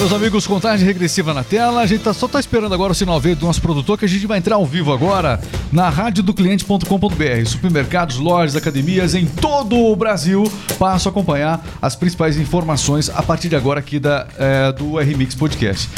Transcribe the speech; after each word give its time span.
meus 0.00 0.12
amigos, 0.14 0.46
contagem 0.46 0.86
regressiva 0.86 1.34
na 1.34 1.44
tela. 1.44 1.82
A 1.82 1.86
gente 1.86 2.02
tá, 2.02 2.14
só 2.14 2.26
tá 2.26 2.40
esperando 2.40 2.72
agora 2.72 2.92
o 2.92 2.94
sinal 2.94 3.20
verde 3.20 3.40
do 3.40 3.46
nosso 3.46 3.60
produtor 3.60 3.98
que 3.98 4.06
a 4.06 4.08
gente 4.08 4.26
vai 4.26 4.38
entrar 4.38 4.54
ao 4.54 4.64
vivo 4.64 4.94
agora 4.94 5.38
na 5.70 5.90
radiodocliente.com.br. 5.90 7.44
Supermercados, 7.44 8.16
lojas, 8.16 8.56
academias 8.56 9.14
em 9.14 9.26
todo 9.26 9.76
o 9.76 9.94
Brasil. 9.94 10.50
Passo 10.78 11.06
a 11.08 11.10
acompanhar 11.10 11.62
as 11.82 11.94
principais 11.94 12.38
informações 12.38 13.10
a 13.10 13.22
partir 13.22 13.50
de 13.50 13.56
agora 13.56 13.80
aqui 13.80 13.98
da, 13.98 14.26
é, 14.38 14.72
do 14.72 14.96
RMix 14.96 15.34
Podcast. 15.34 15.90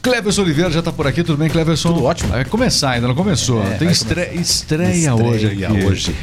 Cleverson 0.00 0.40
Oliveira 0.40 0.70
já 0.70 0.80
tá 0.80 0.90
por 0.90 1.06
aqui, 1.06 1.22
tudo 1.22 1.36
bem, 1.36 1.50
Cleverson? 1.50 1.92
Tudo 1.92 2.04
ótimo. 2.04 2.30
Vai 2.30 2.46
começar, 2.46 2.92
ainda 2.92 3.08
não 3.08 3.14
começou. 3.14 3.62
É, 3.62 3.76
Tem 3.76 3.90
estre... 3.90 4.24
começar. 4.24 4.40
estreia, 4.40 5.14
hoje 5.14 5.46
aqui. 5.46 5.62
Estreia 5.64 5.86
hoje. 5.86 6.16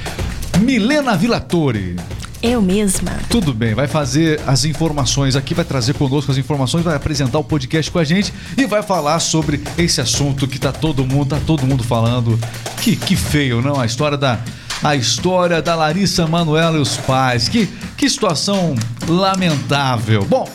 Milena 0.61 1.15
Vilatore. 1.15 1.97
Eu 2.41 2.61
mesma. 2.61 3.11
Tudo 3.29 3.53
bem, 3.53 3.73
vai 3.73 3.87
fazer 3.87 4.39
as 4.45 4.63
informações 4.63 5.35
aqui, 5.35 5.53
vai 5.53 5.65
trazer 5.65 5.93
conosco 5.93 6.31
as 6.31 6.37
informações, 6.37 6.83
vai 6.83 6.95
apresentar 6.95 7.39
o 7.39 7.43
podcast 7.43 7.89
com 7.89 7.99
a 7.99 8.03
gente 8.03 8.33
e 8.55 8.65
vai 8.65 8.83
falar 8.83 9.19
sobre 9.19 9.61
esse 9.77 9.99
assunto 9.99 10.47
que 10.47 10.59
tá 10.59 10.71
todo 10.71 11.05
mundo, 11.05 11.29
tá 11.29 11.39
todo 11.45 11.65
mundo 11.65 11.83
falando. 11.83 12.39
Que, 12.81 12.95
que 12.95 13.15
feio, 13.15 13.61
não? 13.61 13.79
A 13.79 13.85
história 13.85 14.17
da 14.17 14.39
a 14.83 14.95
história 14.95 15.59
da 15.59 15.73
Larissa 15.73 16.27
Manoela 16.27 16.77
e 16.77 16.81
os 16.81 16.97
pais. 16.97 17.49
Que, 17.49 17.67
que 17.97 18.09
situação 18.09 18.75
lamentável. 19.07 20.23
Bom, 20.25 20.47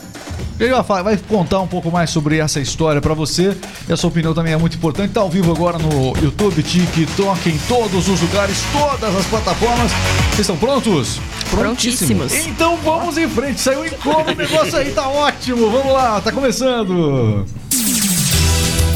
ele 0.65 0.75
vai, 0.75 0.85
falar- 0.85 1.03
vai 1.03 1.17
contar 1.17 1.61
um 1.61 1.67
pouco 1.67 1.91
mais 1.91 2.11
sobre 2.11 2.39
essa 2.39 2.61
história 2.61 3.01
pra 3.01 3.15
você. 3.15 3.57
E 3.89 3.93
a 3.93 3.97
sua 3.97 4.09
opinião 4.09 4.33
também 4.35 4.53
é 4.53 4.57
muito 4.57 4.77
importante. 4.77 5.13
Tá 5.13 5.21
ao 5.21 5.31
vivo 5.31 5.51
agora 5.53 5.79
no 5.79 6.13
YouTube, 6.23 6.63
TikTok, 6.63 7.49
em 7.49 7.59
todos 7.69 8.09
os 8.09 8.21
lugares, 8.21 8.59
todas 8.73 9.15
as 9.17 9.27
plataformas. 9.27 9.91
Vocês 10.31 10.41
estão 10.41 10.57
prontos? 10.57 11.19
Prontíssimos. 11.51 12.33
Então 12.47 12.77
vamos 12.85 13.17
em 13.19 13.29
frente. 13.29 13.61
Saiu 13.61 13.85
em 13.87 13.91
como 13.91 14.31
o 14.31 14.35
negócio 14.35 14.77
aí, 14.77 14.91
tá 14.93 15.09
ótimo. 15.09 15.71
Vamos 15.71 15.93
lá, 15.93 16.21
tá 16.21 16.33
começando. 16.33 17.45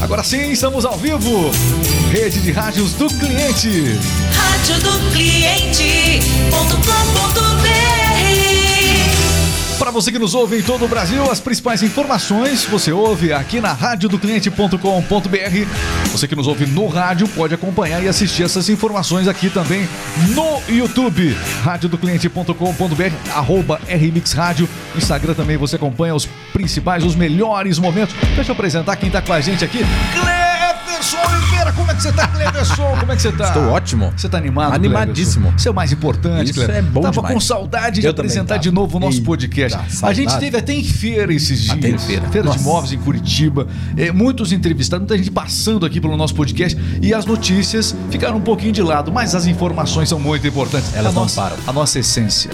Agora 0.01 0.23
sim, 0.23 0.51
estamos 0.51 0.85
ao 0.85 0.97
vivo. 0.97 1.51
Rede 2.11 2.39
de 2.41 2.51
rádios 2.51 2.93
do 2.93 3.07
cliente. 3.07 3.97
Rádio 4.31 4.75
do 4.81 5.11
cliente.com.br 5.11 7.96
Para 9.79 9.91
você 9.91 10.11
que 10.11 10.17
nos 10.17 10.33
ouve 10.33 10.57
em 10.57 10.63
todo 10.63 10.85
o 10.85 10.87
Brasil, 10.87 11.29
as 11.29 11.39
principais 11.39 11.83
informações 11.83 12.65
você 12.65 12.91
ouve 12.91 13.31
aqui 13.31 13.61
na 13.61 13.73
radiodocliente.com.br. 13.73 16.11
Você 16.11 16.27
que 16.27 16.35
nos 16.35 16.47
ouve 16.47 16.65
no 16.65 16.87
rádio 16.87 17.27
pode 17.27 17.53
acompanhar 17.53 18.03
e 18.03 18.07
assistir 18.07 18.43
essas 18.43 18.69
informações 18.69 19.27
aqui 19.27 19.51
também 19.51 19.87
no 20.33 20.61
YouTube, 20.67 21.31
radiodocliente.com.br, 21.63 23.35
arroba 23.35 23.79
RMix 23.87 24.33
Rádio. 24.33 24.67
Instagram 24.95 25.35
também 25.35 25.57
você 25.57 25.75
acompanha 25.75 26.15
os 26.15 26.27
principais, 26.51 27.03
os 27.03 27.15
melhores 27.15 27.77
momentos. 27.77 28.15
Deixa 28.35 28.51
eu 28.51 28.55
apresentar 28.55 28.95
quem 28.95 29.11
tá 29.11 29.21
com 29.21 29.31
a 29.31 29.39
gente 29.39 29.63
aqui. 29.63 29.85
Cleverson 30.87 31.17
Oliveira, 31.27 31.71
como 31.73 31.91
é 31.91 31.95
que 31.95 32.01
você 32.01 32.11
tá, 32.13 32.27
Cleverson? 32.29 32.95
Como 32.97 33.11
é 33.11 33.15
que 33.17 33.21
você 33.21 33.31
tá? 33.33 33.47
Estou 33.47 33.69
ótimo. 33.69 34.13
Você 34.15 34.29
tá 34.29 34.37
animado? 34.37 34.73
Animadíssimo. 34.73 35.41
Cleverson? 35.47 35.57
Isso 35.57 35.67
é 35.67 35.71
o 35.71 35.73
mais 35.73 35.91
importante, 35.91 36.45
Isso 36.45 36.53
Cleverson. 36.53 36.79
é 36.79 36.81
bom 36.81 37.01
Tava 37.01 37.13
demais. 37.15 37.33
com 37.33 37.39
saudade 37.41 37.99
de 37.99 38.07
Eu 38.07 38.11
apresentar 38.11 38.47
tava. 38.55 38.59
de 38.59 38.71
novo 38.71 38.95
o 38.95 38.99
nosso 39.01 39.17
Eita, 39.17 39.25
podcast. 39.25 39.77
A 39.77 39.89
saudade. 39.89 40.21
gente 40.21 40.39
teve 40.39 40.57
até 40.57 40.73
em 40.73 40.83
feira 40.83 41.33
esses 41.33 41.59
dias. 41.59 41.77
Até 41.77 41.89
em 41.89 41.97
feira. 41.97 42.25
de 42.29 42.41
Nossa. 42.41 42.59
móveis 42.63 42.93
em 42.93 42.97
Curitiba. 42.97 43.67
É, 43.97 44.11
muitos 44.13 44.53
entrevistados, 44.53 45.01
muita 45.05 45.17
gente 45.17 45.29
passando 45.29 45.85
aqui 45.85 45.99
pelo 45.99 46.15
nosso 46.15 46.33
podcast. 46.33 46.77
E 47.01 47.13
as 47.13 47.25
notícias 47.25 47.93
ficaram 48.09 48.37
um 48.37 48.41
pouquinho 48.41 48.71
de 48.71 48.81
lado, 48.81 49.11
mas 49.11 49.35
as 49.35 49.45
informações 49.45 50.07
são 50.07 50.19
muito 50.19 50.47
importantes. 50.47 50.93
Elas 50.95 51.11
a 51.11 51.15
não 51.15 51.23
nossa, 51.23 51.41
param. 51.41 51.57
A 51.67 51.73
nossa 51.73 51.99
essência. 51.99 52.49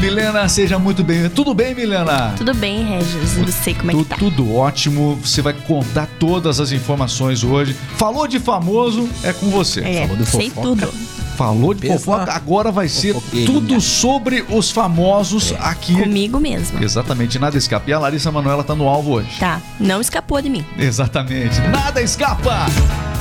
Milena, 0.00 0.48
seja 0.48 0.78
muito 0.80 1.04
bem. 1.04 1.28
Tudo 1.30 1.54
bem, 1.54 1.74
Milena? 1.76 2.34
Tudo 2.36 2.52
bem, 2.54 2.84
Regis? 2.84 3.36
E 3.36 3.40
você, 3.44 3.72
como 3.72 3.92
é 3.92 3.94
que 3.94 4.04
tá? 4.04 4.16
Tudo 4.16 4.52
ótimo. 4.52 5.16
Você 5.22 5.40
vai 5.40 5.52
contar 5.52 6.08
todas 6.18 6.58
as 6.58 6.72
informações 6.72 7.44
hoje. 7.44 7.51
Falou 7.96 8.26
de 8.26 8.38
famoso, 8.40 9.08
é 9.22 9.32
com 9.32 9.48
você. 9.50 9.80
É, 9.80 10.02
Falou 10.06 10.16
de 10.16 10.26
sei 10.26 10.50
fofoca. 10.50 10.68
tudo. 10.86 11.12
Falou 11.36 11.74
de 11.74 11.80
Pensa 11.82 11.98
fofoca, 11.98 12.32
agora 12.32 12.70
vai 12.70 12.88
ser 12.88 13.16
tudo 13.46 13.80
sobre 13.80 14.44
os 14.50 14.70
famosos 14.70 15.54
aqui. 15.60 15.94
Comigo 15.94 16.38
mesma. 16.38 16.82
Exatamente, 16.82 17.38
nada 17.38 17.56
escapa. 17.56 17.88
E 17.88 17.92
a 17.92 17.98
Larissa 17.98 18.30
Manoela 18.30 18.62
tá 18.62 18.74
no 18.74 18.86
alvo 18.88 19.12
hoje. 19.12 19.38
Tá, 19.38 19.60
não 19.80 20.00
escapou 20.00 20.40
de 20.42 20.50
mim. 20.50 20.64
Exatamente, 20.78 21.60
nada 21.62 22.00
escapa. 22.02 22.66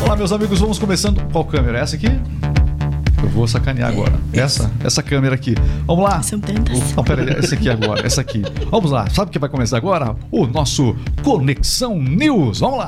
Olá, 0.03 0.15
meus 0.15 0.31
amigos, 0.31 0.59
vamos 0.59 0.77
começando. 0.77 1.21
Qual 1.31 1.45
câmera? 1.45 1.79
Essa 1.79 1.95
aqui? 1.95 2.07
Eu 3.23 3.29
vou 3.29 3.47
sacanear 3.47 3.89
agora. 3.89 4.13
Essa, 4.33 4.71
essa 4.83 5.03
câmera 5.03 5.35
aqui. 5.35 5.55
Vamos 5.85 6.03
lá. 6.03 6.21
São 6.23 6.39
tantas. 6.39 6.93
Não, 6.95 7.03
pera 7.03 7.21
aí, 7.21 7.29
essa 7.37 7.53
aqui 7.55 7.69
agora, 7.69 8.05
essa 8.05 8.21
aqui. 8.21 8.41
Vamos 8.69 8.91
lá, 8.91 9.07
sabe 9.11 9.29
o 9.29 9.31
que 9.31 9.39
vai 9.39 9.49
começar 9.49 9.77
agora? 9.77 10.15
O 10.31 10.47
nosso 10.47 10.95
Conexão 11.23 11.97
News. 12.01 12.59
Vamos 12.59 12.79
lá. 12.79 12.87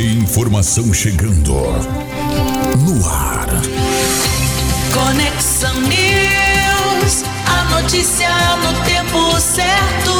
Informação 0.00 0.94
chegando. 0.94 1.52
No 1.52 3.06
ar. 3.06 3.46
Conexão 4.94 5.74
News, 5.82 7.22
a 7.46 7.82
notícia 7.82 8.28
no 8.56 8.84
tempo 8.84 9.38
certo. 9.40 10.10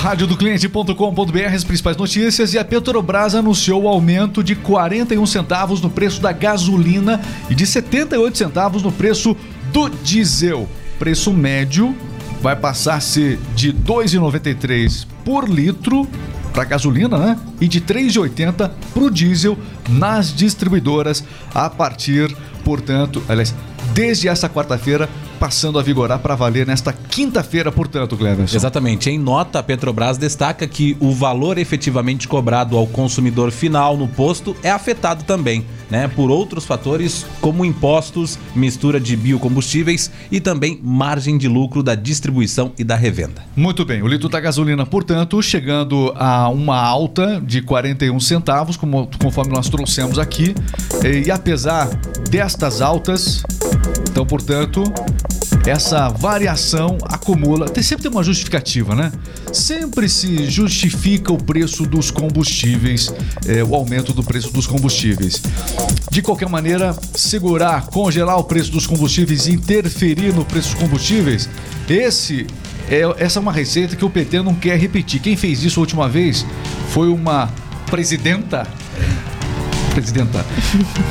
radiodocliente.com.br 0.00 1.54
as 1.54 1.64
principais 1.64 1.96
notícias 1.96 2.52
e 2.52 2.58
a 2.58 2.64
Petrobras 2.64 3.34
anunciou 3.34 3.84
o 3.84 3.88
aumento 3.88 4.44
de 4.44 4.54
41 4.54 5.24
centavos 5.26 5.80
no 5.80 5.88
preço 5.88 6.20
da 6.20 6.30
gasolina 6.30 7.20
e 7.48 7.54
de 7.54 7.66
78 7.66 8.36
centavos 8.36 8.82
no 8.82 8.92
preço 8.92 9.34
do 9.72 9.88
diesel. 9.88 10.68
Preço 10.98 11.32
médio 11.32 11.96
vai 12.40 12.54
passar 12.54 12.96
a 12.96 13.00
ser 13.00 13.38
de 13.56 13.72
2,93 13.72 15.13
por 15.24 15.48
litro 15.48 16.06
para 16.52 16.64
gasolina, 16.64 17.18
né? 17.18 17.38
E 17.60 17.66
de 17.66 17.80
3,80 17.80 18.70
para 18.92 19.02
o 19.02 19.10
diesel 19.10 19.58
nas 19.88 20.32
distribuidoras 20.32 21.24
a 21.52 21.68
partir, 21.68 22.34
portanto, 22.64 23.22
aliás, 23.28 23.54
desde 23.92 24.28
essa 24.28 24.48
quarta-feira 24.48 25.08
passando 25.44 25.78
a 25.78 25.82
vigorar 25.82 26.20
para 26.20 26.34
valer 26.34 26.66
nesta 26.66 26.90
quinta-feira, 26.90 27.70
portanto, 27.70 28.16
Cleverson. 28.16 28.56
Exatamente. 28.56 29.10
Em 29.10 29.18
nota, 29.18 29.58
a 29.58 29.62
Petrobras 29.62 30.16
destaca 30.16 30.66
que 30.66 30.96
o 30.98 31.12
valor 31.12 31.58
efetivamente 31.58 32.26
cobrado 32.26 32.78
ao 32.78 32.86
consumidor 32.86 33.50
final 33.50 33.94
no 33.94 34.08
posto 34.08 34.56
é 34.62 34.70
afetado 34.70 35.22
também, 35.24 35.66
né, 35.90 36.08
por 36.08 36.30
outros 36.30 36.64
fatores 36.64 37.26
como 37.42 37.62
impostos, 37.62 38.38
mistura 38.56 38.98
de 38.98 39.14
biocombustíveis 39.16 40.10
e 40.32 40.40
também 40.40 40.80
margem 40.82 41.36
de 41.36 41.46
lucro 41.46 41.82
da 41.82 41.94
distribuição 41.94 42.72
e 42.78 42.82
da 42.82 42.96
revenda. 42.96 43.42
Muito 43.54 43.84
bem, 43.84 44.00
o 44.00 44.06
litro 44.06 44.30
da 44.30 44.40
gasolina, 44.40 44.86
portanto, 44.86 45.42
chegando 45.42 46.10
a 46.16 46.48
uma 46.48 46.80
alta 46.80 47.38
de 47.44 47.60
41 47.60 48.18
centavos, 48.18 48.78
como, 48.78 49.10
conforme 49.20 49.52
nós 49.52 49.68
trouxemos 49.68 50.18
aqui. 50.18 50.54
E, 51.04 51.30
apesar 51.30 51.90
destas 52.30 52.80
altas, 52.80 53.42
então, 54.10 54.24
portanto, 54.24 54.84
essa 55.66 56.08
variação 56.08 56.98
acumula. 57.04 57.68
Tem, 57.68 57.82
sempre 57.82 58.02
tem 58.02 58.10
uma 58.10 58.22
justificativa, 58.22 58.94
né? 58.94 59.10
Sempre 59.52 60.08
se 60.08 60.50
justifica 60.50 61.32
o 61.32 61.42
preço 61.42 61.86
dos 61.86 62.10
combustíveis, 62.10 63.12
eh, 63.46 63.64
o 63.64 63.74
aumento 63.74 64.12
do 64.12 64.22
preço 64.22 64.52
dos 64.52 64.66
combustíveis. 64.66 65.42
De 66.10 66.20
qualquer 66.20 66.48
maneira, 66.48 66.94
segurar, 67.14 67.86
congelar 67.86 68.38
o 68.38 68.44
preço 68.44 68.70
dos 68.70 68.86
combustíveis, 68.86 69.46
interferir 69.46 70.34
no 70.34 70.44
preço 70.44 70.72
dos 70.72 70.80
combustíveis, 70.80 71.48
esse 71.88 72.46
é, 72.88 73.24
essa 73.24 73.38
é 73.38 73.42
uma 73.42 73.52
receita 73.52 73.96
que 73.96 74.04
o 74.04 74.10
PT 74.10 74.42
não 74.42 74.54
quer 74.54 74.78
repetir. 74.78 75.20
Quem 75.20 75.36
fez 75.36 75.62
isso 75.62 75.80
a 75.80 75.82
última 75.82 76.08
vez 76.08 76.44
foi 76.90 77.08
uma 77.08 77.48
presidenta. 77.86 78.66
Presidenta, 79.94 80.44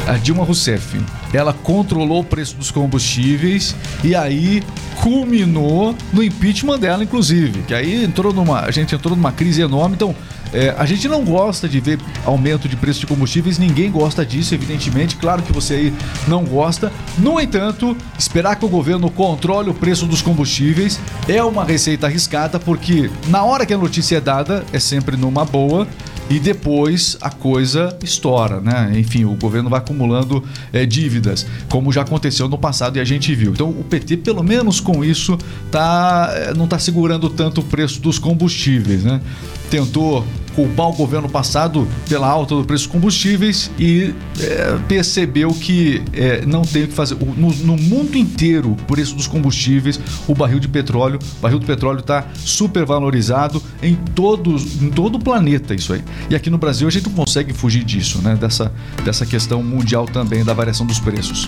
a 0.06 0.14
Dilma 0.14 0.44
Rousseff. 0.44 1.00
Ela 1.34 1.53
controlou 1.53 2.20
o 2.20 2.24
preço 2.24 2.56
dos 2.56 2.70
combustíveis 2.70 3.76
e 4.03 4.14
aí 4.14 4.62
culminou 5.02 5.96
no 6.12 6.22
impeachment 6.22 6.80
dela, 6.80 7.03
inclusive. 7.03 7.64
Que 7.64 7.74
aí 7.74 8.03
entrou 8.03 8.34
numa. 8.34 8.59
A 8.62 8.72
gente 8.72 8.94
entrou 8.94 9.16
numa 9.16 9.32
crise 9.32 9.62
enorme. 9.62 9.96
Então, 9.96 10.14
é, 10.53 10.76
a 10.78 10.85
gente 10.85 11.08
não 11.08 11.24
gosta 11.24 11.68
de 11.68 11.80
ver 11.80 12.00
aumento 12.24 12.70
de 12.70 12.76
preço 12.76 13.00
de 13.00 13.08
combustíveis, 13.08 13.58
ninguém 13.58 13.90
gosta 13.90 14.24
disso, 14.26 14.53
evidentemente. 14.53 15.16
Claro 15.16 15.41
que 15.41 15.52
você 15.52 15.74
aí 15.74 15.94
não 16.28 16.44
gosta. 16.44 16.91
No 17.18 17.40
entanto, 17.40 17.97
esperar 18.20 18.56
que 18.56 18.66
o 18.66 18.70
governo 18.70 19.09
controle 19.09 19.70
o 19.70 19.74
preço 19.74 20.06
dos 20.06 20.22
combustíveis 20.22 21.00
é 21.28 21.44
uma 21.44 21.64
receita 21.64 22.06
arriscada, 22.06 22.59
porque 22.59 23.09
na 23.28 23.44
hora 23.44 23.66
que 23.66 23.74
a 23.74 23.78
notícia 23.78 24.18
é 24.18 24.22
dada, 24.22 24.64
é 24.72 24.79
sempre 24.79 25.18
numa 25.18 25.44
boa. 25.44 25.88
E 26.29 26.40
depois 26.40 27.17
a 27.22 27.29
coisa 27.29 27.97
estoura, 28.02 28.59
né? 28.59 28.93
Enfim, 28.96 29.25
o 29.25 29.35
governo 29.35 29.70
vai 29.70 29.79
acumulando 29.79 30.43
é, 30.72 30.85
dívidas, 30.85 31.46
como 31.70 31.91
já 31.91 32.02
aconteceu 32.02 32.47
no 32.47 32.58
passado 32.58 32.97
e 32.97 32.99
a 32.99 33.03
gente 33.03 33.34
viu. 33.35 33.52
Então 33.52 33.70
o 33.70 33.84
PT, 33.84 34.17
pelo 34.17 34.43
menos 34.43 34.79
com 34.79 35.03
isso, 35.03 35.37
tá, 35.70 36.31
é, 36.34 36.53
não 36.53 36.66
está 36.66 36.79
segurando 36.79 37.29
tanto 37.29 37.61
o 37.61 37.64
preço 37.64 38.02
dos 38.02 38.17
combustíveis, 38.17 39.03
né? 39.03 39.22
Tentou 39.70 40.25
culpar 40.55 40.88
o 40.88 40.94
governo 40.94 41.29
passado 41.29 41.88
pela 42.08 42.28
alta 42.28 42.55
do 42.55 42.64
preço 42.64 42.85
dos 42.85 42.91
combustíveis 42.91 43.72
e 43.78 44.14
é, 44.40 44.78
percebeu 44.88 45.50
que 45.53 46.02
é, 46.14 46.46
não 46.46 46.61
tem 46.64 46.84
o 46.84 46.88
que 46.88 46.94
fazer. 46.94 47.16
No, 47.16 47.53
no 47.53 47.78
mundo 47.78 48.17
inteiro, 48.17 48.72
o 48.72 48.76
preço 48.76 49.16
dos 49.16 49.28
combustíveis, 49.28 50.00
o 50.28 50.34
barril 50.34 50.59
de 50.59 50.67
petróleo, 50.67 51.20
o 51.38 51.41
barril 51.41 51.59
do 51.59 51.66
petróleo 51.66 52.00
está 52.00 52.26
super 52.35 52.85
valorizado 52.85 53.61
em, 53.82 53.96
todos, 53.96 54.82
em 54.82 54.90
todo 54.90 55.16
o 55.16 55.20
planeta, 55.20 55.73
isso 55.73 55.94
aí. 55.94 56.03
E 56.29 56.35
aqui 56.35 56.50
no 56.50 56.58
Brasil 56.58 56.88
a 56.88 56.91
gente 56.91 57.08
não 57.08 57.14
consegue 57.14 57.53
fugir 57.53 57.84
disso, 57.84 58.22
né? 58.22 58.35
Dessa, 58.35 58.72
dessa 59.03 59.26
questão 59.26 59.64
mundial 59.64 60.05
também 60.05 60.44
da 60.44 60.53
variação 60.53 60.85
dos 60.85 61.00
preços. 61.00 61.47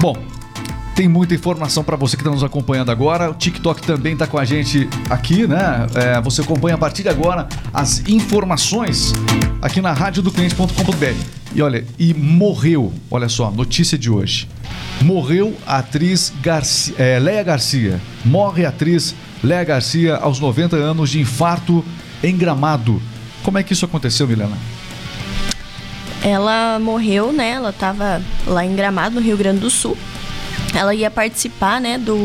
Bom, 0.00 0.16
tem 1.02 1.08
muita 1.08 1.34
informação 1.34 1.82
para 1.82 1.96
você 1.96 2.16
que 2.16 2.22
está 2.22 2.30
nos 2.30 2.44
acompanhando 2.44 2.92
agora. 2.92 3.28
O 3.28 3.34
TikTok 3.34 3.82
também 3.82 4.12
está 4.12 4.24
com 4.24 4.38
a 4.38 4.44
gente 4.44 4.88
aqui, 5.10 5.48
né? 5.48 5.84
É, 5.96 6.20
você 6.20 6.42
acompanha 6.42 6.76
a 6.76 6.78
partir 6.78 7.02
de 7.02 7.08
agora 7.08 7.48
as 7.74 8.06
informações 8.08 9.12
aqui 9.60 9.80
na 9.80 9.92
radiodocliente.com.br. 9.92 11.16
E 11.56 11.60
olha, 11.60 11.84
e 11.98 12.14
morreu, 12.14 12.92
olha 13.10 13.28
só, 13.28 13.50
notícia 13.50 13.98
de 13.98 14.08
hoje. 14.08 14.48
Morreu 15.00 15.56
a 15.66 15.78
atriz 15.78 16.32
Garcia, 16.40 16.94
é, 16.96 17.18
Leia 17.18 17.42
Garcia. 17.42 18.00
Morre 18.24 18.64
a 18.64 18.68
atriz 18.68 19.12
Leia 19.42 19.64
Garcia 19.64 20.14
aos 20.18 20.38
90 20.38 20.76
anos 20.76 21.10
de 21.10 21.18
infarto 21.18 21.84
em 22.22 22.36
Gramado. 22.36 23.02
Como 23.42 23.58
é 23.58 23.64
que 23.64 23.72
isso 23.72 23.84
aconteceu, 23.84 24.28
Milena? 24.28 24.56
Ela 26.22 26.78
morreu, 26.78 27.32
né? 27.32 27.50
Ela 27.50 27.72
tava 27.72 28.22
lá 28.46 28.64
em 28.64 28.76
Gramado, 28.76 29.16
no 29.16 29.20
Rio 29.20 29.36
Grande 29.36 29.58
do 29.58 29.68
Sul. 29.68 29.98
Ela 30.74 30.94
ia 30.94 31.10
participar, 31.10 31.80
né, 31.80 31.98
do 31.98 32.16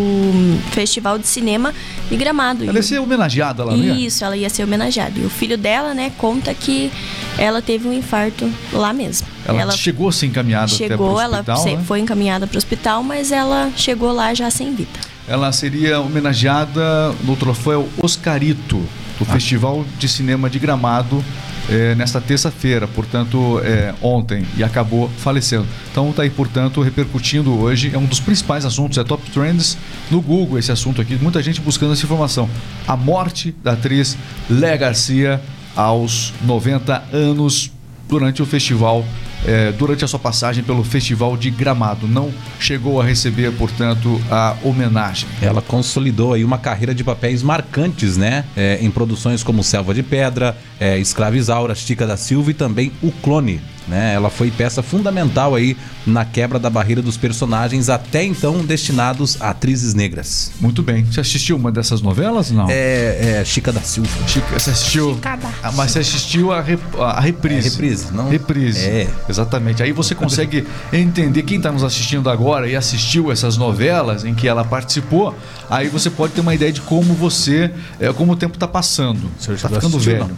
Festival 0.71 1.19
de 1.19 1.27
Cinema 1.27 1.73
de 2.09 2.15
Gramado. 2.15 2.63
Ela 2.63 2.73
ia 2.73 2.83
ser 2.83 2.99
homenageada 2.99 3.63
lá, 3.63 3.75
né? 3.75 3.95
Isso, 3.95 4.23
ela 4.23 4.37
ia 4.37 4.49
ser 4.49 4.63
homenageada. 4.63 5.19
E 5.19 5.25
o 5.25 5.29
filho 5.29 5.57
dela, 5.57 5.93
né, 5.93 6.11
conta 6.17 6.53
que 6.53 6.91
ela 7.37 7.61
teve 7.61 7.87
um 7.87 7.93
infarto 7.93 8.49
lá 8.71 8.93
mesmo. 8.93 9.27
Ela, 9.45 9.71
chegou 9.73 10.09
a 10.09 10.11
ser 10.11 10.27
encaminhada 10.27 10.65
até 10.65 10.75
chegou, 10.87 11.19
ela 11.19 11.39
hospital, 11.39 11.57
se- 11.63 11.75
né? 11.75 11.83
foi 11.85 11.99
encaminhada 11.99 12.47
para 12.47 12.55
o 12.55 12.57
hospital, 12.57 13.03
mas 13.03 13.31
ela 13.31 13.69
chegou 13.75 14.11
lá 14.13 14.33
já 14.33 14.49
sem 14.49 14.73
vida. 14.73 14.89
Ela 15.27 15.51
seria 15.51 15.99
homenageada 15.99 17.11
no 17.23 17.35
troféu 17.35 17.87
Oscarito, 18.01 18.81
do 19.17 19.25
Festival 19.25 19.85
de 19.97 20.07
Cinema 20.07 20.49
de 20.49 20.59
Gramado, 20.59 21.23
eh, 21.69 21.95
nesta 21.95 22.21
terça-feira, 22.21 22.87
portanto, 22.87 23.59
eh, 23.63 23.93
ontem, 24.01 24.45
e 24.55 24.63
acabou 24.63 25.09
falecendo. 25.17 25.67
Então 25.91 26.09
está 26.09 26.23
aí, 26.23 26.29
portanto, 26.29 26.81
repercutindo 26.81 27.53
hoje. 27.59 27.91
É 27.93 27.97
um 27.97 28.05
dos 28.05 28.19
principais 28.19 28.65
assuntos, 28.65 28.97
é 28.97 29.03
top 29.03 29.29
trends 29.31 29.77
no 30.09 30.21
Google 30.21 30.57
esse 30.57 30.71
assunto 30.71 31.01
aqui. 31.01 31.17
Muita 31.21 31.41
gente 31.41 31.59
buscando 31.59 31.93
essa 31.93 32.05
informação. 32.05 32.49
A 32.87 32.95
morte 32.95 33.55
da 33.63 33.73
atriz 33.73 34.17
Léa 34.49 34.77
Garcia 34.77 35.41
aos 35.75 36.33
90 36.43 37.03
anos 37.11 37.71
durante 38.07 38.41
o 38.41 38.45
festival, 38.45 39.05
eh, 39.45 39.73
durante 39.77 40.03
a 40.03 40.07
sua 40.07 40.19
passagem 40.19 40.63
pelo 40.63 40.83
Festival 40.83 41.37
de 41.37 41.49
Gramado. 41.49 42.07
Não 42.07 42.33
chegou 42.59 43.01
a 43.01 43.05
receber, 43.05 43.51
portanto, 43.53 44.21
a 44.29 44.55
homenagem. 44.63 45.27
Ela 45.41 45.61
consolidou 45.61 46.33
aí 46.33 46.43
uma 46.43 46.57
carreira 46.57 46.93
de 46.93 47.03
papéis 47.03 47.43
marcantes, 47.43 48.17
né? 48.17 48.45
É, 48.55 48.79
em 48.81 48.89
produções 48.89 49.43
como 49.43 49.63
Selva 49.63 49.93
de 49.93 50.03
Pedra, 50.03 50.57
é, 50.79 50.97
Escravizaura, 50.97 51.75
Chica 51.75 52.05
da 52.07 52.17
Silva 52.17 52.51
e 52.51 52.53
também 52.53 52.91
O 53.01 53.11
Clone. 53.11 53.61
Né? 53.87 54.13
Ela 54.13 54.29
foi 54.29 54.51
peça 54.51 54.83
fundamental 54.83 55.55
aí 55.55 55.77
na 56.05 56.25
quebra 56.25 56.59
da 56.59 56.69
barreira 56.69 57.01
dos 57.01 57.15
personagens 57.15 57.89
até 57.89 58.23
então 58.23 58.65
destinados 58.65 59.37
a 59.41 59.49
atrizes 59.49 59.93
negras. 59.93 60.51
Muito 60.59 60.83
bem. 60.83 61.05
Você 61.05 61.21
assistiu 61.21 61.55
uma 61.55 61.71
dessas 61.71 62.01
novelas? 62.01 62.51
Não. 62.51 62.67
É, 62.69 63.39
é 63.39 63.45
Chica 63.45 63.71
da 63.71 63.81
Silva. 63.81 64.09
Chica, 64.27 64.59
você 64.59 64.71
assistiu. 64.71 65.17
Ah, 65.63 65.71
mas 65.71 65.91
você 65.91 65.99
assistiu 65.99 66.51
a, 66.51 66.61
rep- 66.61 66.99
a 66.99 67.19
reprise. 67.19 67.67
É 67.67 67.71
reprise, 67.71 68.07
não? 68.13 68.29
Reprise. 68.29 68.85
É. 68.85 69.07
Exatamente. 69.29 69.81
Aí 69.81 69.91
você 69.91 70.13
consegue 70.15 70.65
entender 70.91 71.43
quem 71.43 71.57
está 71.57 71.71
nos 71.71 71.83
assistindo 71.83 72.29
agora 72.29 72.67
e 72.67 72.75
assistiu 72.75 73.31
essas 73.31 73.55
novelas 73.57 74.25
em 74.25 74.35
que 74.35 74.47
ela 74.47 74.63
participou. 74.65 75.35
Aí 75.69 75.87
você 75.87 76.09
pode 76.09 76.33
ter 76.33 76.41
uma 76.41 76.53
ideia 76.53 76.71
de 76.71 76.81
como 76.81 77.13
você, 77.13 77.71
é, 77.99 78.11
como 78.11 78.33
o 78.33 78.35
tempo 78.35 78.55
está 78.55 78.67
passando. 78.67 79.29
Está 79.39 79.55
ficando 79.69 79.77
assistir 79.77 79.95
ou 79.95 79.99
velho. 80.27 80.37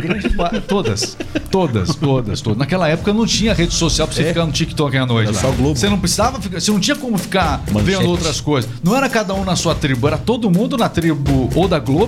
Grande 0.00 0.30
pa- 0.30 0.50
todas, 0.66 1.16
todas, 1.50 1.94
todas, 1.96 2.40
todas. 2.40 2.58
Naquela 2.58 2.88
época 2.88 3.12
não 3.12 3.26
tinha 3.26 3.52
rede 3.54 3.74
social 3.74 4.06
pra 4.06 4.16
você 4.16 4.22
É. 4.22 4.28
ficar 4.28 4.46
no 4.46 4.52
TikTok 4.52 4.96
à 4.96 5.06
noite. 5.06 5.28
Era 5.28 5.36
lá. 5.36 5.42
só 5.42 5.50
Globo. 5.50 5.76
Você 5.76 5.88
não 5.88 5.98
precisava, 5.98 6.40
ficar- 6.40 6.60
você 6.60 6.70
não 6.70 6.80
tinha 6.80 6.96
como 6.96 7.18
ficar 7.18 7.62
Manchete. 7.72 7.84
vendo 7.98 8.08
outras 8.08 8.40
coisas. 8.40 8.70
Não 8.82 8.96
era 8.96 9.08
cada 9.08 9.34
um 9.34 9.44
na 9.44 9.56
sua 9.56 9.74
tribo, 9.74 10.06
era 10.06 10.18
todo 10.18 10.50
mundo 10.50 10.76
na 10.76 10.88
tribo 10.88 11.50
ou 11.54 11.66
da 11.68 11.78
Globo 11.78 12.06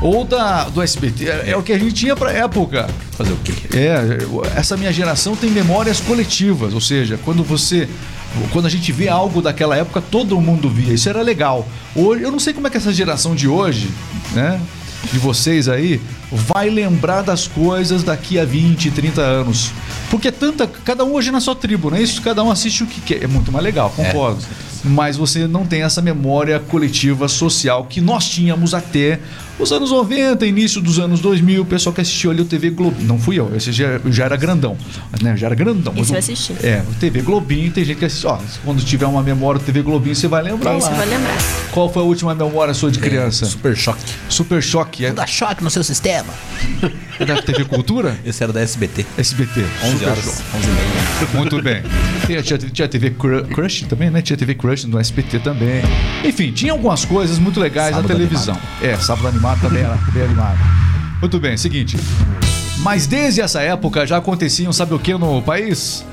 ou 0.00 0.24
da 0.24 0.64
do 0.64 0.82
SBT. 0.82 1.26
É, 1.28 1.50
é 1.50 1.56
o 1.56 1.62
que 1.62 1.72
a 1.72 1.78
gente 1.78 1.92
tinha 1.94 2.14
pra 2.14 2.30
época. 2.32 2.88
Fazer 3.12 3.32
o 3.32 3.36
quê? 3.38 3.52
É, 3.76 4.58
essa 4.58 4.76
minha 4.76 4.92
geração 4.92 5.34
tem 5.34 5.50
memórias 5.50 6.00
coletivas, 6.00 6.72
ou 6.74 6.80
seja, 6.80 7.18
quando 7.24 7.42
você 7.42 7.88
quando 8.52 8.66
a 8.66 8.68
gente 8.68 8.92
vê 8.92 9.08
algo 9.08 9.40
daquela 9.40 9.74
época, 9.74 10.02
todo 10.02 10.38
mundo 10.38 10.68
via. 10.68 10.92
Isso 10.92 11.08
era 11.08 11.22
legal. 11.22 11.66
Hoje, 11.96 12.22
eu 12.22 12.30
não 12.30 12.38
sei 12.38 12.52
como 12.52 12.66
é 12.66 12.70
que 12.70 12.76
essa 12.76 12.92
geração 12.92 13.34
de 13.34 13.48
hoje, 13.48 13.88
né, 14.34 14.60
de 15.12 15.18
vocês 15.18 15.68
aí, 15.68 16.00
vai 16.30 16.68
lembrar 16.68 17.22
das 17.22 17.46
coisas 17.46 18.02
daqui 18.02 18.38
a 18.38 18.44
20, 18.44 18.90
30 18.90 19.20
anos. 19.20 19.70
Porque 20.10 20.28
é 20.28 20.32
tanta, 20.32 20.66
cada 20.66 21.04
um 21.04 21.14
hoje 21.14 21.30
na 21.30 21.40
sua 21.40 21.54
tribo, 21.54 21.90
não 21.90 21.96
é 21.96 22.02
isso? 22.02 22.20
Cada 22.22 22.42
um 22.42 22.50
assiste 22.50 22.82
o 22.82 22.86
que 22.86 23.00
quer. 23.00 23.24
É 23.24 23.26
muito 23.26 23.52
mais 23.52 23.64
legal, 23.64 23.90
concordo. 23.90 24.42
Mas 24.84 25.16
você 25.16 25.46
não 25.46 25.66
tem 25.66 25.82
essa 25.82 26.00
memória 26.00 26.58
coletiva 26.60 27.28
social 27.28 27.84
que 27.84 28.00
nós 28.00 28.28
tínhamos 28.28 28.74
até 28.74 29.20
os 29.58 29.72
anos 29.72 29.90
90, 29.90 30.46
início 30.46 30.80
dos 30.80 30.98
anos 30.98 31.20
2000, 31.20 31.62
o 31.62 31.64
pessoal 31.64 31.92
que 31.92 32.00
assistiu 32.00 32.30
ali 32.30 32.40
o 32.40 32.44
TV 32.44 32.70
Globo. 32.70 32.96
Não 33.02 33.18
fui 33.18 33.38
eu, 33.38 33.54
esse 33.56 33.72
já, 33.72 33.98
já 34.06 34.24
era 34.24 34.36
grandão. 34.36 34.76
Né? 35.20 35.36
Já 35.36 35.46
era 35.46 35.54
grandão. 35.54 35.92
Isso 35.96 36.14
eu 36.14 36.18
assisti. 36.18 36.54
É, 36.62 36.82
o 36.88 36.94
TV 36.94 37.22
Globinho, 37.22 37.70
tem 37.72 37.84
gente 37.84 37.98
que 37.98 38.04
assiste. 38.04 38.26
Ó, 38.26 38.38
quando 38.64 38.82
tiver 38.84 39.06
uma 39.06 39.22
memória 39.22 39.58
do 39.58 39.64
TV 39.64 39.82
Globinho, 39.82 40.14
você 40.14 40.28
vai 40.28 40.42
lembrar. 40.42 40.74
Você 40.74 40.90
lá. 40.90 40.96
vai 40.96 41.06
lembrar. 41.06 41.36
Qual 41.72 41.92
foi 41.92 42.02
a 42.02 42.06
última 42.06 42.34
memória 42.34 42.72
sua 42.74 42.90
de 42.90 42.98
criança? 42.98 43.46
Super 43.46 43.76
choque. 43.76 44.12
Super 44.28 44.62
Choque. 44.62 45.04
É 45.06 45.12
Dá 45.12 45.26
choque 45.26 45.64
no 45.64 45.70
seu 45.70 45.82
sistema. 45.82 46.32
é 47.18 47.24
da 47.24 47.40
TV 47.42 47.64
Cultura? 47.64 48.16
Esse 48.24 48.42
era 48.44 48.52
da 48.52 48.60
SBT. 48.60 49.04
SBT. 49.16 49.60
11 49.82 49.92
Super 49.92 50.08
horas, 50.08 50.24
Choque. 50.24 50.42
11 50.56 50.66
e 50.68 50.70
meia. 50.70 51.28
Muito 51.34 51.62
bem. 51.62 51.82
Tinha, 52.26 52.42
tinha, 52.42 52.58
tinha 52.58 52.88
TV 52.88 53.10
Cru- 53.10 53.44
Crush 53.46 53.82
também, 53.88 54.10
né? 54.10 54.22
Tinha 54.22 54.36
TV 54.36 54.54
Crush 54.54 54.84
no 54.84 54.98
SBT 54.98 55.38
também. 55.40 55.82
Enfim, 56.24 56.52
tinha 56.52 56.72
algumas 56.72 57.04
coisas 57.04 57.38
muito 57.38 57.58
legais 57.60 57.94
Sábado 57.94 58.08
na 58.08 58.14
televisão. 58.14 58.56
É, 58.82 58.96
sábado 58.96 59.28
animado 59.28 59.60
também 59.60 59.82
era 59.82 59.96
bem 60.12 60.22
animado. 60.22 60.58
Muito 61.20 61.40
bem, 61.40 61.56
seguinte. 61.56 61.96
Mas 62.78 63.06
desde 63.06 63.40
essa 63.40 63.60
época 63.60 64.06
já 64.06 64.18
aconteciam, 64.18 64.72
sabe 64.72 64.94
o 64.94 64.98
que 64.98 65.12
no 65.14 65.42
país? 65.42 66.04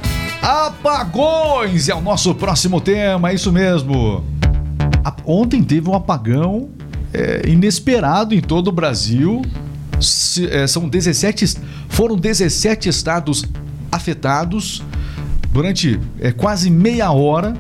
Apagões 0.42 1.90
é 1.90 1.96
o 1.96 2.02
nosso 2.02 2.34
próximo 2.34 2.82
tema, 2.82 3.30
é 3.30 3.36
isso 3.36 3.52
mesmo. 3.52 4.24
Ontem 5.24 5.64
teve 5.64 5.90
um 5.90 5.94
apagão 5.94 6.70
é, 7.14 7.42
inesperado 7.48 8.34
em 8.34 8.42
todo 8.42 8.68
o 8.70 8.72
Brasil. 8.72 9.42
É, 10.52 10.68
são 10.68 10.88
17, 10.90 11.44
est- 11.46 11.60
foram 11.90 12.16
17 12.18 12.90
estados 12.90 13.46
afetados 13.92 14.84
durante 15.52 16.00
é, 16.20 16.32
quase 16.32 16.70
meia 16.70 17.12
hora. 17.12 17.56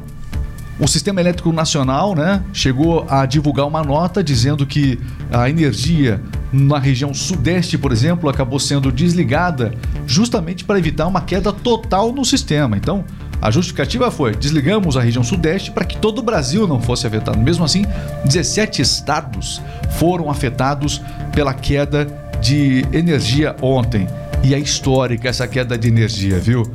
O 0.77 0.87
Sistema 0.89 1.21
Elétrico 1.21 1.53
Nacional 1.53 2.13
né, 2.13 2.43
chegou 2.51 3.05
a 3.09 3.25
divulgar 3.25 3.65
uma 3.65 3.81
nota 3.81 4.21
dizendo 4.21 4.65
que 4.65 4.99
a 5.31 5.49
energia 5.49 6.21
na 6.51 6.77
região 6.77 7.13
sudeste, 7.13 7.77
por 7.77 7.93
exemplo, 7.93 8.29
acabou 8.29 8.59
sendo 8.59 8.91
desligada 8.91 9.73
justamente 10.05 10.65
para 10.65 10.77
evitar 10.77 11.07
uma 11.07 11.21
queda 11.21 11.53
total 11.53 12.11
no 12.11 12.25
sistema. 12.25 12.75
Então, 12.75 13.05
a 13.41 13.49
justificativa 13.49 14.11
foi: 14.11 14.35
desligamos 14.35 14.97
a 14.97 15.01
região 15.01 15.23
sudeste 15.23 15.71
para 15.71 15.85
que 15.85 15.97
todo 15.97 16.19
o 16.19 16.21
Brasil 16.21 16.67
não 16.67 16.81
fosse 16.81 17.07
afetado. 17.07 17.37
Mesmo 17.37 17.63
assim, 17.63 17.85
17 18.25 18.81
estados 18.81 19.61
foram 19.97 20.29
afetados 20.29 21.01
pela 21.33 21.53
queda 21.53 22.05
de 22.45 22.85
energia 22.93 23.55
ontem. 23.59 24.07
E 24.43 24.53
é 24.53 24.59
histórica 24.59 25.27
essa 25.27 25.47
queda 25.47 25.75
de 25.75 25.87
energia, 25.87 26.39
viu? 26.39 26.71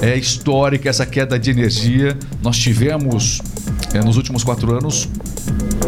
É 0.00 0.16
histórica 0.16 0.88
essa 0.88 1.04
queda 1.04 1.38
de 1.38 1.50
energia. 1.50 2.16
Nós 2.42 2.56
tivemos, 2.56 3.42
eh, 3.92 4.02
nos 4.02 4.16
últimos 4.16 4.42
quatro 4.42 4.74
anos, 4.74 5.10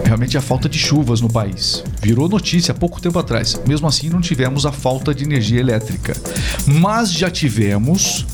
realmente 0.04 0.36
a 0.36 0.42
falta 0.42 0.68
de 0.68 0.78
chuvas 0.78 1.22
no 1.22 1.30
país. 1.30 1.82
Virou 2.02 2.28
notícia 2.28 2.72
há 2.72 2.74
pouco 2.74 3.00
tempo 3.00 3.18
atrás. 3.18 3.58
Mesmo 3.66 3.88
assim, 3.88 4.10
não 4.10 4.20
tivemos 4.20 4.66
a 4.66 4.72
falta 4.72 5.14
de 5.14 5.24
energia 5.24 5.60
elétrica. 5.60 6.14
Mas 6.66 7.10
já 7.10 7.30
tivemos 7.30 8.26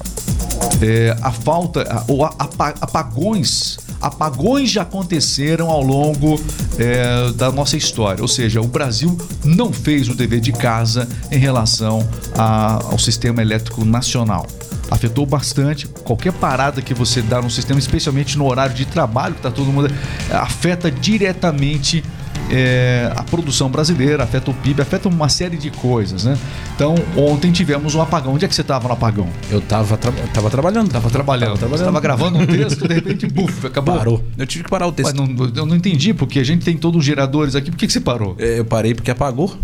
é, 0.82 1.16
a 1.22 1.30
falta, 1.30 2.04
ou 2.08 2.24
apagões. 2.24 3.78
Apagões 4.00 4.70
já 4.70 4.82
aconteceram 4.82 5.70
ao 5.70 5.82
longo 5.82 6.40
é, 6.78 7.32
da 7.32 7.50
nossa 7.50 7.76
história. 7.76 8.22
Ou 8.22 8.28
seja, 8.28 8.60
o 8.60 8.66
Brasil 8.68 9.16
não 9.44 9.72
fez 9.72 10.08
o 10.08 10.14
dever 10.14 10.40
de 10.40 10.52
casa 10.52 11.08
em 11.30 11.38
relação 11.38 12.08
a- 12.36 12.80
ao 12.90 12.98
sistema 12.98 13.42
elétrico 13.42 13.84
nacional. 13.84 14.46
Afetou 14.90 15.26
bastante. 15.26 15.86
Qualquer 15.86 16.32
parada 16.32 16.80
que 16.80 16.94
você 16.94 17.20
dá 17.20 17.42
no 17.42 17.50
sistema, 17.50 17.78
especialmente 17.78 18.38
no 18.38 18.46
horário 18.46 18.74
de 18.74 18.86
trabalho, 18.86 19.34
que 19.34 19.42
tá 19.42 19.50
todo 19.50 19.70
mundo. 19.72 19.92
afeta 20.30 20.90
diretamente 20.90 22.02
é, 22.50 23.12
a 23.14 23.22
produção 23.22 23.68
brasileira, 23.68 24.22
afeta 24.24 24.50
o 24.50 24.54
PIB, 24.54 24.82
afeta 24.82 25.08
uma 25.08 25.28
série 25.28 25.56
de 25.56 25.70
coisas, 25.70 26.24
né? 26.24 26.36
Então, 26.74 26.94
ontem 27.16 27.50
tivemos 27.52 27.94
um 27.94 28.00
apagão. 28.00 28.34
Onde 28.34 28.44
é 28.44 28.48
que 28.48 28.54
você 28.54 28.60
estava 28.60 28.86
no 28.88 28.94
apagão? 28.94 29.28
Eu 29.50 29.60
tava, 29.60 29.96
tra 29.96 30.12
tava 30.32 30.50
trabalhando. 30.50 30.90
Tava 30.90 31.10
trabalhando. 31.10 31.58
Tava 31.58 31.58
trabalhando. 31.58 31.78
Estava 31.78 32.00
gravando 32.00 32.38
um 32.38 32.46
texto, 32.46 32.86
de 32.86 32.94
repente, 32.94 33.26
buf, 33.32 33.66
acabou. 33.66 33.96
Parou. 33.96 34.24
Eu 34.36 34.46
tive 34.46 34.64
que 34.64 34.70
parar 34.70 34.86
o 34.86 34.92
texto. 34.92 35.14
Mas 35.16 35.36
não, 35.36 35.46
eu 35.54 35.66
não 35.66 35.76
entendi, 35.76 36.14
porque 36.14 36.38
a 36.38 36.44
gente 36.44 36.64
tem 36.64 36.76
todos 36.76 37.00
os 37.00 37.04
geradores 37.04 37.54
aqui. 37.54 37.70
Por 37.70 37.76
que, 37.76 37.86
que 37.86 37.92
você 37.92 38.00
parou? 38.00 38.34
É, 38.38 38.58
Eu 38.58 38.64
parei 38.64 38.94
porque 38.94 39.10
apagou. 39.10 39.56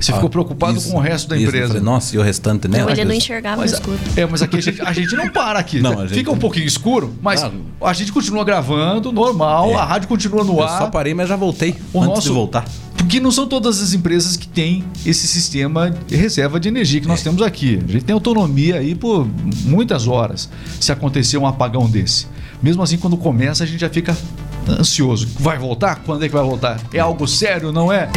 Você 0.00 0.12
Ah, 0.12 0.14
ficou 0.14 0.30
preocupado 0.30 0.78
isso, 0.78 0.90
com 0.90 0.96
o 0.96 1.00
resto 1.00 1.28
da 1.28 1.36
isso. 1.36 1.44
Eu 1.44 1.48
empresa. 1.50 1.68
falei, 1.68 1.82
Nossa, 1.82 2.16
e 2.16 2.18
o 2.18 2.22
restante, 2.22 2.66
né? 2.66 2.78
Não, 2.78 2.88
ele 2.88 3.04
não 3.04 3.08
Mas- 3.08 3.18
enxergava 3.18 3.56
no 3.56 3.62
Mas, 3.62 3.72
escuro. 3.72 3.98
é, 4.16 4.24
mas 4.26 4.40
aqui 4.42 4.56
a 4.56 4.60
gente, 4.60 4.80
a 4.80 4.92
gente 4.94 5.14
não 5.14 5.28
para 5.28 5.58
aqui. 5.58 5.80
Não, 5.80 5.98
a 6.00 6.06
gente 6.06 6.14
Fica 6.14 6.30
um 6.32 6.38
pouquinho 6.38 6.66
escuro, 6.66 7.14
mas 7.20 7.42
Ah. 7.44 7.50
a 7.82 7.92
gente 7.92 8.10
continua 8.10 8.42
gravando, 8.42 9.12
normal, 9.12 9.70
É. 9.72 9.74
a 9.74 9.84
rádio 9.84 10.08
continua 10.08 10.42
no 10.42 10.54
Eu 10.58 10.62
ar. 10.64 10.78
só 10.78 10.86
parei, 10.86 11.12
mas 11.12 11.28
já 11.28 11.36
voltei. 11.36 11.76
O 11.92 11.98
antes 11.98 12.08
nosso- 12.14 12.22
de 12.28 12.30
voltar. 12.30 12.64
Porque 12.96 13.18
não 13.20 13.30
são 13.30 13.46
todas 13.46 13.82
as 13.82 13.92
empresas 13.92 14.36
que 14.36 14.46
têm 14.48 14.84
esse 15.04 15.26
sistema 15.26 15.90
de 15.90 16.16
reserva 16.16 16.58
de 16.60 16.68
energia 16.68 17.00
que 17.00 17.06
É. 17.06 17.08
nós 17.08 17.22
temos 17.22 17.42
aqui. 17.42 17.78
A 17.86 17.92
gente 17.92 18.04
tem 18.04 18.14
autonomia 18.14 18.76
aí 18.76 18.94
por 18.94 19.26
muitas 19.64 20.06
horas 20.08 20.48
se 20.78 20.90
acontecer 20.92 21.36
um 21.36 21.46
apagão 21.46 21.88
desse. 21.88 22.26
Mesmo 22.62 22.82
assim, 22.82 22.96
quando 22.98 23.16
começa, 23.16 23.64
a 23.64 23.66
gente 23.66 23.80
já 23.80 23.88
fica 23.90 24.16
ansioso. 24.68 25.28
Vai 25.38 25.58
voltar? 25.58 25.96
Quando 26.04 26.24
é 26.24 26.28
que 26.28 26.34
vai 26.34 26.44
voltar? 26.44 26.80
É 26.92 26.98
algo 26.98 27.26
sério, 27.26 27.72
não 27.72 27.92
é? 27.92 28.08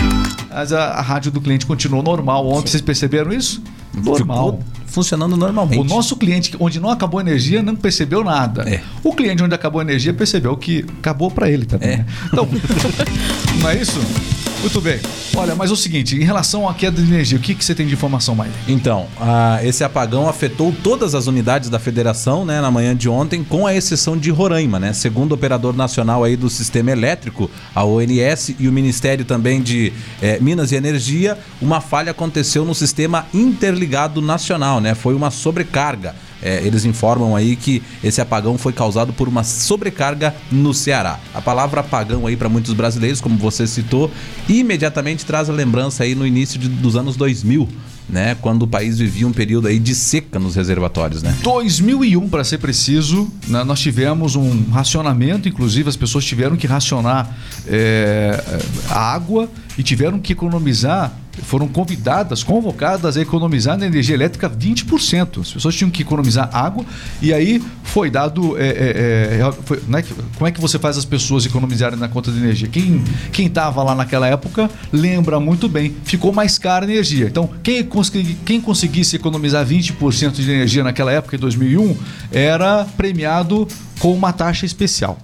Mas 0.50 0.72
a, 0.72 0.92
a 0.92 1.02
rádio 1.02 1.32
do 1.32 1.42
cliente 1.42 1.66
continuou 1.66 2.04
normal. 2.04 2.48
Ontem 2.48 2.70
vocês 2.70 2.82
perceberam 2.82 3.32
isso? 3.32 3.62
Normal. 3.94 4.54
Ficou 4.54 4.84
funcionando 4.94 5.36
normalmente. 5.36 5.80
O 5.80 5.84
nosso 5.84 6.16
cliente, 6.16 6.56
onde 6.60 6.80
não 6.80 6.90
acabou 6.90 7.20
a 7.20 7.24
energia, 7.24 7.64
não 7.64 7.76
percebeu 7.76 8.24
nada. 8.24 8.70
É. 8.70 8.82
O 9.04 9.14
cliente 9.14 9.44
onde 9.44 9.56
acabou 9.56 9.82
a 9.82 9.84
energia 9.84 10.14
percebeu 10.14 10.56
que 10.56 10.86
acabou 11.00 11.32
para 11.32 11.50
ele 11.50 11.66
também. 11.66 11.90
É. 11.90 11.98
né? 11.98 12.06
Então, 12.32 12.48
não 13.60 13.70
é 13.70 13.82
isso? 13.82 14.00
Muito 14.64 14.80
bem. 14.80 14.98
Olha, 15.36 15.56
mas 15.56 15.70
é 15.70 15.74
o 15.74 15.76
seguinte, 15.76 16.16
em 16.16 16.24
relação 16.24 16.70
à 16.70 16.74
queda 16.74 17.02
de 17.02 17.06
energia, 17.06 17.38
o 17.38 17.42
que, 17.42 17.54
que 17.54 17.66
você 17.66 17.76
tem 17.76 17.86
de 17.86 17.94
informação, 17.94 18.34
mais? 18.34 18.50
Então, 18.66 19.08
esse 19.62 19.84
apagão 19.84 20.30
afetou 20.30 20.74
todas 20.82 21.14
as 21.14 21.28
unidades 21.28 21.70
da 21.70 21.80
federação 21.80 22.46
né, 22.46 22.62
na 22.62 22.72
manhã 22.72 22.96
de 22.96 23.10
ontem, 23.10 23.44
com 23.44 23.68
a 23.68 23.76
exceção 23.76 24.18
de 24.18 24.30
Roraima, 24.30 24.80
né? 24.80 24.94
Segundo 24.94 25.34
o 25.34 25.36
operador 25.36 25.76
nacional 25.76 26.24
aí 26.24 26.38
do 26.38 26.50
sistema 26.50 26.92
elétrico, 26.92 27.52
a 27.76 27.84
ONS 27.84 28.56
e 28.58 28.70
o 28.70 28.72
Ministério 28.72 29.26
também 29.26 29.62
de 29.62 29.92
eh, 30.22 30.40
Minas 30.40 30.72
e 30.72 30.76
Energia, 30.76 31.38
uma 31.62 31.82
falha 31.82 32.12
aconteceu 32.12 32.64
no 32.64 32.74
sistema 32.74 33.26
interligado 33.34 34.22
nacional, 34.22 34.80
né? 34.80 34.96
Foi 34.96 35.14
uma 35.14 35.30
sobrecarga. 35.30 36.16
É, 36.44 36.62
eles 36.66 36.84
informam 36.84 37.36
aí 37.36 37.56
que 37.56 37.82
esse 38.04 38.20
apagão 38.20 38.58
foi 38.58 38.74
causado 38.74 39.14
por 39.14 39.30
uma 39.30 39.44
sobrecarga 39.46 40.36
no 40.52 40.74
Ceará. 40.74 41.18
A 41.34 41.42
palavra 41.42 41.80
apagão 41.80 42.28
aí 42.28 42.36
para 42.36 42.50
muitos 42.50 42.74
brasileiros, 42.74 43.22
como 43.22 43.38
você 43.38 43.66
citou, 43.66 44.12
imediatamente 44.50 45.26
traz 45.26 45.50
a 45.50 45.54
lembrança 45.54 46.04
aí 46.04 46.16
no 46.16 46.28
início 46.28 46.60
de- 46.60 46.68
dos 46.68 46.96
anos 46.98 47.16
2000, 47.16 47.68
né, 48.10 48.36
quando 48.42 48.64
o 48.64 48.68
país 48.68 48.98
vivia 49.00 49.26
um 49.26 49.32
período 49.32 49.68
aí 49.70 49.80
de 49.80 49.96
seca 49.96 50.38
nos 50.38 50.56
reservatórios, 50.56 51.24
né? 51.24 51.34
2001, 51.42 52.28
para 52.28 52.44
ser 52.44 52.58
preciso, 52.58 53.32
né, 53.48 53.64
nós 53.64 53.80
tivemos 53.80 54.36
um 54.36 54.70
racionamento, 54.72 55.48
inclusive 55.48 55.88
as 55.88 55.96
pessoas 55.96 56.26
tiveram 56.26 56.58
que 56.58 56.68
racionar 56.68 57.34
é, 57.66 58.44
água 58.90 59.50
e 59.78 59.84
tiveram 59.84 60.20
que 60.20 60.34
economizar, 60.34 61.12
foram 61.44 61.68
convidadas, 61.68 62.44
convocadas 62.44 63.18
a 63.18 63.22
economizar 63.22 63.76
na 63.78 63.88
energia 63.88 64.14
elétrica 64.14 64.48
20%. 64.48 65.42
As 65.42 65.52
pessoas 65.52 65.74
tinham 65.76 65.90
que 65.90 66.04
economizar 66.04 66.48
água 66.56 66.86
e 67.22 67.34
aí 67.34 67.62
foi 67.84 68.10
dado. 68.12 68.56
é, 68.58 68.68
é, 68.68 69.40
é, 69.42 69.52
foi- 69.64 69.82
né, 69.88 70.04
como 70.36 70.48
é 70.48 70.52
que 70.52 70.62
você 70.62 70.78
faz 70.78 70.96
as 70.98 71.06
pessoas 71.06 71.46
economizarem 71.46 71.98
na 71.98 72.08
conta 72.08 72.32
de 72.32 72.38
energia? 72.38 72.68
Quem 72.68 73.04
quem 73.32 73.48
estava 73.48 73.82
lá 73.82 73.96
naquela 73.96 74.28
época 74.28 74.70
lembra 74.92 75.40
muito 75.40 75.68
bem, 75.68 75.96
ficou 76.04 76.32
mais 76.32 76.60
cara 76.60 76.86
a 76.86 76.90
energia. 76.90 77.26
Então, 77.26 77.50
quem, 77.64 77.84
consegui- 77.84 78.38
quem 78.46 78.62
conseguisse 78.62 79.16
economizar 79.16 79.66
20% 79.66 80.34
de 80.34 80.44
energia 80.52 80.84
naquela 80.84 81.12
época, 81.12 81.36
em 81.36 81.40
2001, 81.40 81.98
era 82.32 82.86
premiado 82.96 83.68
com 84.00 84.14
uma 84.14 84.32
taxa 84.32 84.66
especial. 84.68 85.18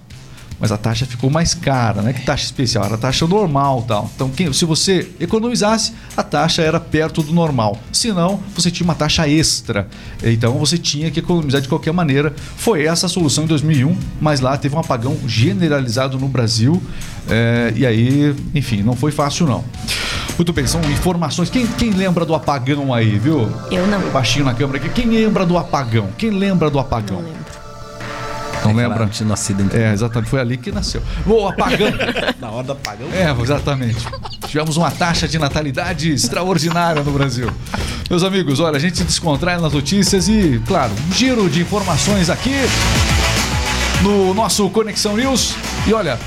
Mas 0.60 0.70
a 0.70 0.76
taxa 0.76 1.06
ficou 1.06 1.30
mais 1.30 1.54
cara, 1.54 2.02
né? 2.02 2.12
Que 2.12 2.20
taxa 2.20 2.44
especial? 2.44 2.84
Era 2.84 2.98
taxa 2.98 3.26
normal 3.26 3.82
tal. 3.88 4.10
Então, 4.14 4.28
quem- 4.28 4.52
se 4.52 4.66
você 4.66 5.08
economizasse, 5.18 5.94
a 6.16 6.22
taxa 6.22 6.60
era 6.60 6.78
perto 6.78 7.22
do 7.22 7.32
normal. 7.32 7.78
Se 7.90 8.12
não, 8.12 8.38
você 8.54 8.70
tinha 8.70 8.84
uma 8.84 8.94
taxa 8.94 9.26
extra. 9.26 9.88
Então, 10.22 10.52
você 10.58 10.76
tinha 10.76 11.10
que 11.10 11.20
economizar 11.20 11.60
de 11.62 11.68
qualquer 11.68 11.92
maneira. 11.94 12.34
Foi 12.56 12.84
essa 12.84 13.06
a 13.06 13.08
solução 13.08 13.44
em 13.44 13.46
2001, 13.46 13.96
mas 14.20 14.40
lá 14.40 14.54
teve 14.58 14.76
um 14.76 14.78
apagão 14.78 15.16
generalizado 15.26 16.18
no 16.18 16.28
Brasil. 16.28 16.80
é, 17.28 17.72
e 17.76 17.86
aí, 17.86 18.34
enfim, 18.54 18.82
não 18.82 18.96
foi 18.96 19.12
fácil 19.12 19.46
não. 19.46 19.64
Muito 20.36 20.52
bem, 20.52 20.66
são 20.66 20.80
informações. 20.90 21.48
Quem, 21.50 21.66
quem 21.66 21.90
lembra 21.90 22.24
do 22.26 22.34
apagão 22.34 22.92
aí, 22.92 23.18
viu? 23.18 23.48
Eu 23.70 23.86
não. 23.86 24.00
Baixinho 24.10 24.44
na 24.44 24.54
câmera 24.54 24.78
aqui. 24.78 24.88
Quem 24.88 25.06
lembra 25.10 25.44
do 25.46 25.56
apagão? 25.56 26.08
Quem 26.18 26.30
lembra 26.30 26.70
do 26.70 26.78
apagão? 26.78 27.22
Não 28.64 28.70
Aquela 28.72 28.88
lembra? 28.88 29.06
tinha 29.06 29.28
nascido 29.28 29.62
em- 29.62 29.76
É, 29.78 29.92
exatamente. 29.92 30.28
Foi 30.30 30.40
ali 30.40 30.56
que 30.56 30.70
nasceu. 30.72 31.02
O 31.26 31.46
apagão. 31.48 31.88
Na 32.40 32.50
hora 32.50 32.64
do 32.64 32.72
apagão. 32.72 33.08
É, 33.12 33.30
exatamente. 33.42 34.06
Tivemos 34.46 34.76
uma 34.76 34.90
taxa 34.90 35.26
de 35.28 35.38
natalidade 35.38 36.12
extraordinária 36.12 37.02
no 37.02 37.10
Brasil. 37.12 37.50
Meus 38.08 38.22
amigos, 38.24 38.58
olha, 38.60 38.76
a 38.76 38.80
gente 38.80 38.98
se 38.98 39.04
descontrai 39.04 39.58
nas 39.58 39.72
notícias 39.72 40.28
e, 40.28 40.60
claro, 40.66 40.92
um 41.08 41.12
giro 41.14 41.48
de 41.48 41.60
informações 41.60 42.28
aqui 42.28 42.54
no 44.02 44.34
nosso 44.34 44.68
Conexão 44.70 45.16
News. 45.16 45.54
E 45.86 45.92
olha. 45.92 46.18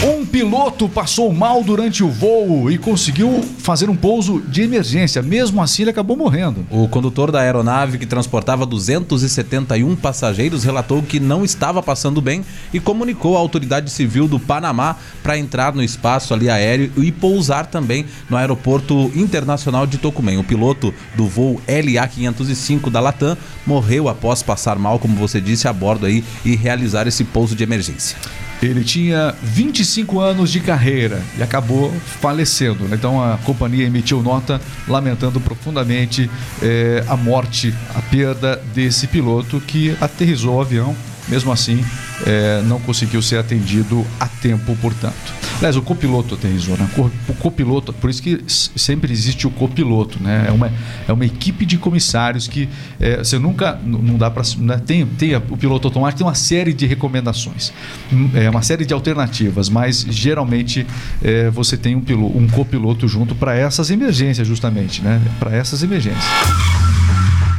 Um 0.00 0.24
piloto 0.24 0.88
passou 0.88 1.32
mal 1.32 1.64
durante 1.64 2.04
o 2.04 2.08
voo 2.08 2.70
e 2.70 2.78
conseguiu 2.78 3.42
fazer 3.58 3.90
um 3.90 3.96
pouso 3.96 4.40
de 4.42 4.62
emergência. 4.62 5.20
Mesmo 5.20 5.60
assim, 5.60 5.82
ele 5.82 5.90
acabou 5.90 6.16
morrendo. 6.16 6.64
O 6.70 6.86
condutor 6.86 7.32
da 7.32 7.40
aeronave 7.40 7.98
que 7.98 8.06
transportava 8.06 8.64
271 8.64 9.96
passageiros 9.96 10.62
relatou 10.62 11.02
que 11.02 11.18
não 11.18 11.44
estava 11.44 11.82
passando 11.82 12.20
bem 12.20 12.44
e 12.72 12.78
comunicou 12.78 13.36
à 13.36 13.40
autoridade 13.40 13.90
civil 13.90 14.28
do 14.28 14.38
Panamá 14.38 14.94
para 15.20 15.36
entrar 15.36 15.74
no 15.74 15.82
espaço 15.82 16.32
ali 16.32 16.48
aéreo 16.48 16.92
e 16.96 17.10
pousar 17.10 17.66
também 17.66 18.06
no 18.30 18.36
aeroporto 18.36 19.10
internacional 19.16 19.84
de 19.84 19.98
Tocumen. 19.98 20.38
O 20.38 20.44
piloto 20.44 20.94
do 21.16 21.26
voo 21.26 21.60
LA505 21.66 22.88
da 22.88 23.00
Latam 23.00 23.36
morreu 23.66 24.08
após 24.08 24.44
passar 24.44 24.78
mal, 24.78 25.00
como 25.00 25.16
você 25.16 25.40
disse, 25.40 25.66
a 25.66 25.72
bordo 25.72 26.06
aí 26.06 26.22
e 26.44 26.54
realizar 26.54 27.08
esse 27.08 27.24
pouso 27.24 27.56
de 27.56 27.64
emergência. 27.64 28.16
Ele 28.62 28.82
tinha 28.82 29.34
25 29.42 30.18
anos 30.20 30.50
de 30.50 30.60
carreira 30.60 31.22
e 31.38 31.42
acabou 31.42 31.92
falecendo. 32.20 32.84
né? 32.84 32.96
Então 32.96 33.22
a 33.22 33.38
companhia 33.38 33.86
emitiu 33.86 34.22
nota 34.22 34.60
lamentando 34.88 35.40
profundamente 35.40 36.28
eh, 36.60 37.04
a 37.06 37.16
morte, 37.16 37.72
a 37.94 38.02
perda 38.02 38.60
desse 38.74 39.06
piloto 39.06 39.60
que 39.60 39.96
aterrizou 40.00 40.56
o 40.56 40.60
avião. 40.60 40.94
Mesmo 41.28 41.52
assim, 41.52 41.84
eh, 42.26 42.62
não 42.64 42.80
conseguiu 42.80 43.22
ser 43.22 43.38
atendido 43.38 44.04
a 44.18 44.26
tempo, 44.26 44.76
portanto. 44.80 45.37
Aliás, 45.58 45.76
o 45.76 45.82
copiloto 45.82 46.36
aterrizou, 46.36 46.76
né? 46.76 46.88
O 47.28 47.34
copiloto, 47.34 47.92
por 47.92 48.08
isso 48.08 48.22
que 48.22 48.40
sempre 48.46 49.12
existe 49.12 49.44
o 49.44 49.50
copiloto, 49.50 50.22
né? 50.22 50.44
É 50.46 50.52
uma, 50.52 50.70
é 51.08 51.12
uma 51.12 51.26
equipe 51.26 51.66
de 51.66 51.76
comissários 51.76 52.46
que 52.46 52.68
eh, 53.00 53.16
você 53.18 53.40
nunca, 53.40 53.76
não 53.84 54.16
dá 54.16 54.30
para, 54.30 54.44
tem, 54.86 55.04
tem 55.04 55.34
a- 55.34 55.42
o 55.50 55.56
piloto 55.56 55.88
automático, 55.88 56.18
tem 56.18 56.26
uma 56.26 56.34
série 56.36 56.72
de 56.72 56.86
recomendações, 56.86 57.72
Hum, 58.12 58.30
é 58.34 58.48
uma 58.48 58.62
série 58.62 58.86
de 58.86 58.94
alternativas, 58.94 59.68
mas 59.68 60.06
geralmente 60.08 60.86
eh, 61.24 61.50
você 61.50 61.76
tem 61.76 61.96
um, 61.96 62.00
pilo, 62.00 62.26
um 62.38 62.46
copiloto 62.46 63.08
junto 63.08 63.34
para 63.34 63.56
essas 63.56 63.90
emergências, 63.90 64.46
justamente, 64.46 65.02
né? 65.02 65.20
Para 65.40 65.56
essas 65.56 65.82
emergências. 65.82 66.24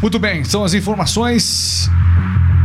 Muito 0.02 0.18
bem, 0.18 0.46
são 0.46 0.64
as 0.64 0.74
informações. 0.74 1.90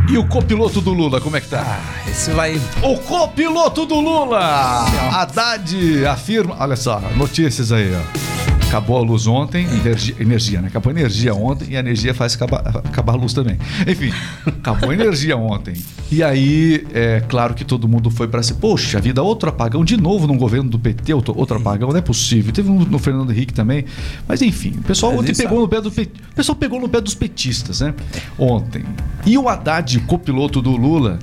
E 0.07 0.17
o 0.17 0.27
copiloto 0.27 0.81
do 0.81 0.93
Lula, 0.93 1.19
como 1.19 1.35
é 1.35 1.41
que 1.41 1.47
tá? 1.47 1.79
Esse 2.07 2.31
vai. 2.31 2.61
O 2.83 2.97
copiloto 2.99 3.85
do 3.85 3.99
Lula! 3.99 4.85
Haddad 5.11 6.05
afirma. 6.05 6.55
Olha 6.59 6.75
só, 6.75 6.99
notícias 7.15 7.71
aí, 7.71 7.91
ó. 7.93 8.34
Acabou 8.75 8.97
a 8.97 9.01
luz 9.01 9.25
ontem, 9.25 9.65
energia, 9.67 10.15
energia, 10.19 10.61
né? 10.61 10.67
Acabou 10.67 10.91
a 10.91 10.99
energia 10.99 11.33
ontem 11.33 11.67
e 11.69 11.77
a 11.77 11.79
energia 11.79 12.13
faz 12.13 12.35
acabar, 12.35 12.59
acabar 12.83 13.13
a 13.13 13.15
luz 13.15 13.31
também. 13.31 13.57
Enfim, 13.87 14.11
acabou 14.45 14.89
a 14.89 14.93
energia 14.93 15.37
ontem. 15.37 15.75
E 16.11 16.21
aí, 16.21 16.85
é 16.93 17.21
claro 17.21 17.53
que 17.53 17.63
todo 17.63 17.87
mundo 17.87 18.11
foi 18.11 18.27
para 18.27 18.43
si. 18.43 18.53
Poxa 18.55 18.99
vida, 18.99 19.23
outro 19.23 19.47
apagão 19.47 19.85
de 19.85 19.95
novo 19.95 20.27
no 20.27 20.35
governo 20.35 20.69
do 20.69 20.77
PT, 20.77 21.13
outro, 21.13 21.33
outro 21.37 21.55
apagão, 21.55 21.89
não 21.91 21.97
é 21.97 22.01
possível. 22.01 22.51
Teve 22.51 22.69
um 22.69 22.79
no 22.83 22.99
Fernando 22.99 23.31
Henrique 23.31 23.53
também. 23.53 23.85
Mas 24.27 24.41
enfim, 24.41 24.73
o 24.77 24.81
pessoal 24.83 25.13
Mas 25.13 25.21
ontem 25.21 25.33
pegou 25.33 25.61
no 25.61 25.69
pé 25.69 25.79
do 25.79 25.89
pe- 25.89 26.11
o 26.31 26.35
pessoal 26.35 26.55
pegou 26.57 26.81
no 26.81 26.89
pé 26.89 26.99
dos 26.99 27.15
petistas, 27.15 27.79
né? 27.79 27.93
Ontem. 28.37 28.83
E 29.25 29.37
o 29.37 29.47
Haddad, 29.47 29.97
copiloto 30.01 30.61
do 30.61 30.71
Lula, 30.75 31.17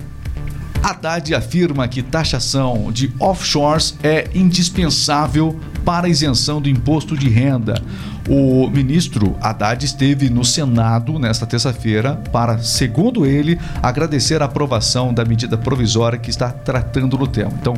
Haddad 0.82 1.32
afirma 1.34 1.86
que 1.86 2.02
taxação 2.02 2.90
de 2.90 3.12
offshores 3.20 3.96
é 4.02 4.28
indispensável 4.34 5.58
para 5.84 6.08
isenção 6.08 6.60
do 6.60 6.68
imposto 6.68 7.16
de 7.16 7.28
renda. 7.28 7.80
O 8.28 8.68
ministro 8.68 9.36
Haddad 9.40 9.84
esteve 9.84 10.28
no 10.28 10.44
Senado 10.44 11.18
nesta 11.18 11.46
terça-feira 11.46 12.16
para, 12.32 12.58
segundo 12.58 13.24
ele, 13.24 13.58
agradecer 13.82 14.42
a 14.42 14.46
aprovação 14.46 15.14
da 15.14 15.24
medida 15.24 15.56
provisória 15.56 16.18
que 16.18 16.30
está 16.30 16.50
tratando 16.50 17.16
do 17.16 17.26
tema. 17.26 17.52
Então, 17.60 17.74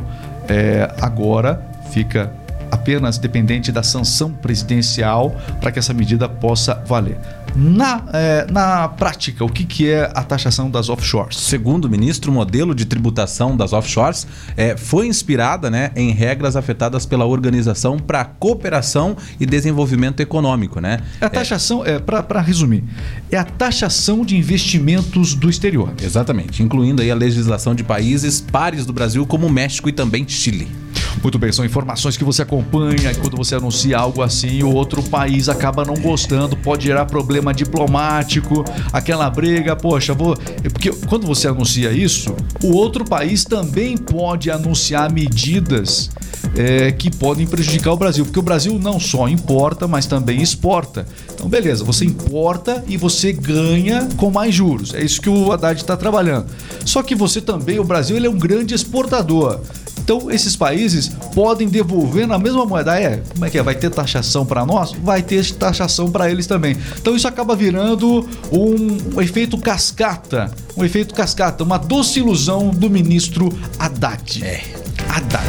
é, 0.47 0.91
agora 1.01 1.63
fica 1.91 2.31
apenas 2.71 3.17
dependente 3.17 3.71
da 3.71 3.83
sanção 3.83 4.31
presidencial 4.31 5.35
para 5.59 5.71
que 5.71 5.79
essa 5.79 5.93
medida 5.93 6.27
possa 6.27 6.75
valer. 6.85 7.17
Na, 7.55 8.03
é, 8.11 8.47
na 8.51 8.89
prática, 8.89 9.45
o 9.45 9.49
que, 9.49 9.63
que 9.63 9.89
é 9.89 10.11
a 10.13 10.23
taxação 10.23 10.69
das 10.69 10.89
offshores? 10.89 11.37
Segundo 11.37 11.85
o 11.85 11.89
ministro, 11.89 12.29
o 12.29 12.33
modelo 12.33 12.75
de 12.75 12.85
tributação 12.85 13.55
das 13.55 13.71
offshores 13.71 14.27
é, 14.57 14.75
foi 14.75 15.07
inspirada 15.07 15.71
né, 15.71 15.91
em 15.95 16.11
regras 16.11 16.57
afetadas 16.57 17.05
pela 17.05 17.25
Organização 17.25 17.97
para 17.97 18.21
a 18.21 18.25
Cooperação 18.25 19.15
e 19.39 19.45
Desenvolvimento 19.45 20.19
Econômico. 20.19 20.81
Né? 20.81 20.99
A 21.21 21.29
taxação, 21.29 21.85
é, 21.85 21.97
para 21.97 22.41
resumir, 22.41 22.83
é 23.31 23.37
a 23.37 23.45
taxação 23.45 24.25
de 24.25 24.35
investimentos 24.35 25.33
do 25.33 25.49
exterior. 25.49 25.93
Exatamente, 26.03 26.61
incluindo 26.61 27.01
aí 27.01 27.09
a 27.09 27.15
legislação 27.15 27.73
de 27.73 27.85
países 27.85 28.41
pares 28.41 28.85
do 28.85 28.91
Brasil, 28.91 29.25
como 29.25 29.49
México 29.49 29.87
e 29.87 29.93
também 29.93 30.27
Chile. 30.27 30.84
Muito 31.21 31.39
bem, 31.39 31.51
são 31.51 31.65
informações 31.65 32.17
que 32.17 32.23
você 32.23 32.43
acompanha 32.43 33.11
e 33.11 33.15
quando 33.15 33.35
você 33.35 33.55
anuncia 33.55 33.97
algo 33.97 34.21
assim, 34.21 34.61
o 34.63 34.73
outro 34.73 35.01
país 35.01 35.49
acaba 35.49 35.83
não 35.83 35.95
gostando, 35.95 36.55
pode 36.55 36.85
gerar 36.85 37.05
problema 37.05 37.53
diplomático, 37.53 38.63
aquela 38.93 39.29
briga, 39.29 39.75
poxa, 39.75 40.13
vou. 40.13 40.35
Porque 40.71 40.91
quando 41.07 41.25
você 41.25 41.47
anuncia 41.47 41.91
isso, 41.91 42.35
o 42.63 42.73
outro 42.73 43.03
país 43.03 43.43
também 43.43 43.97
pode 43.97 44.51
anunciar 44.51 45.11
medidas 45.11 46.09
é, 46.55 46.91
que 46.91 47.09
podem 47.09 47.45
prejudicar 47.47 47.91
o 47.91 47.97
Brasil, 47.97 48.23
porque 48.25 48.39
o 48.39 48.43
Brasil 48.43 48.77
não 48.79 48.99
só 48.99 49.27
importa, 49.27 49.87
mas 49.87 50.05
também 50.05 50.41
exporta. 50.41 51.07
Então, 51.33 51.49
beleza, 51.49 51.83
você 51.83 52.05
importa 52.05 52.83
e 52.87 52.97
você 52.97 53.31
ganha 53.33 54.07
com 54.17 54.29
mais 54.29 54.53
juros. 54.53 54.93
É 54.93 55.03
isso 55.03 55.21
que 55.21 55.29
o 55.29 55.51
Haddad 55.51 55.79
está 55.79 55.97
trabalhando. 55.97 56.47
Só 56.85 57.01
que 57.01 57.15
você 57.15 57.41
também, 57.41 57.79
o 57.79 57.83
Brasil, 57.83 58.15
ele 58.15 58.27
é 58.27 58.29
um 58.29 58.37
grande 58.37 58.73
exportador. 58.73 59.59
Então, 60.05 60.29
esses 60.29 60.55
países 60.55 61.09
podem 61.33 61.67
devolver 61.67 62.27
na 62.27 62.37
mesma 62.37 62.63
moeda. 62.63 62.93
Ah, 62.93 63.01
é, 63.01 63.23
como 63.33 63.43
é 63.43 63.49
que 63.49 63.57
é? 63.57 63.63
Vai 63.63 63.73
ter 63.73 63.89
taxação 63.89 64.45
para 64.45 64.63
nós? 64.63 64.91
Vai 64.91 65.23
ter 65.23 65.43
taxação 65.55 66.11
para 66.11 66.29
eles 66.29 66.45
também. 66.45 66.77
Então, 67.01 67.15
isso 67.15 67.27
acaba 67.27 67.55
virando 67.55 68.29
um, 68.51 69.15
um, 69.15 69.21
efeito 69.21 69.57
cascata. 69.57 70.51
Um 70.77 70.85
efeito 70.85 71.15
cascata, 71.15 71.63
uma 71.63 71.79
doce 71.79 72.19
ilusão 72.19 72.69
do 72.69 72.87
ministro 72.87 73.49
Haddad. 73.79 74.45
É. 74.45 74.61
Haddad. 75.09 75.43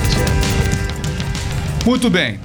Muito 1.85 2.09
bem. 2.09 2.41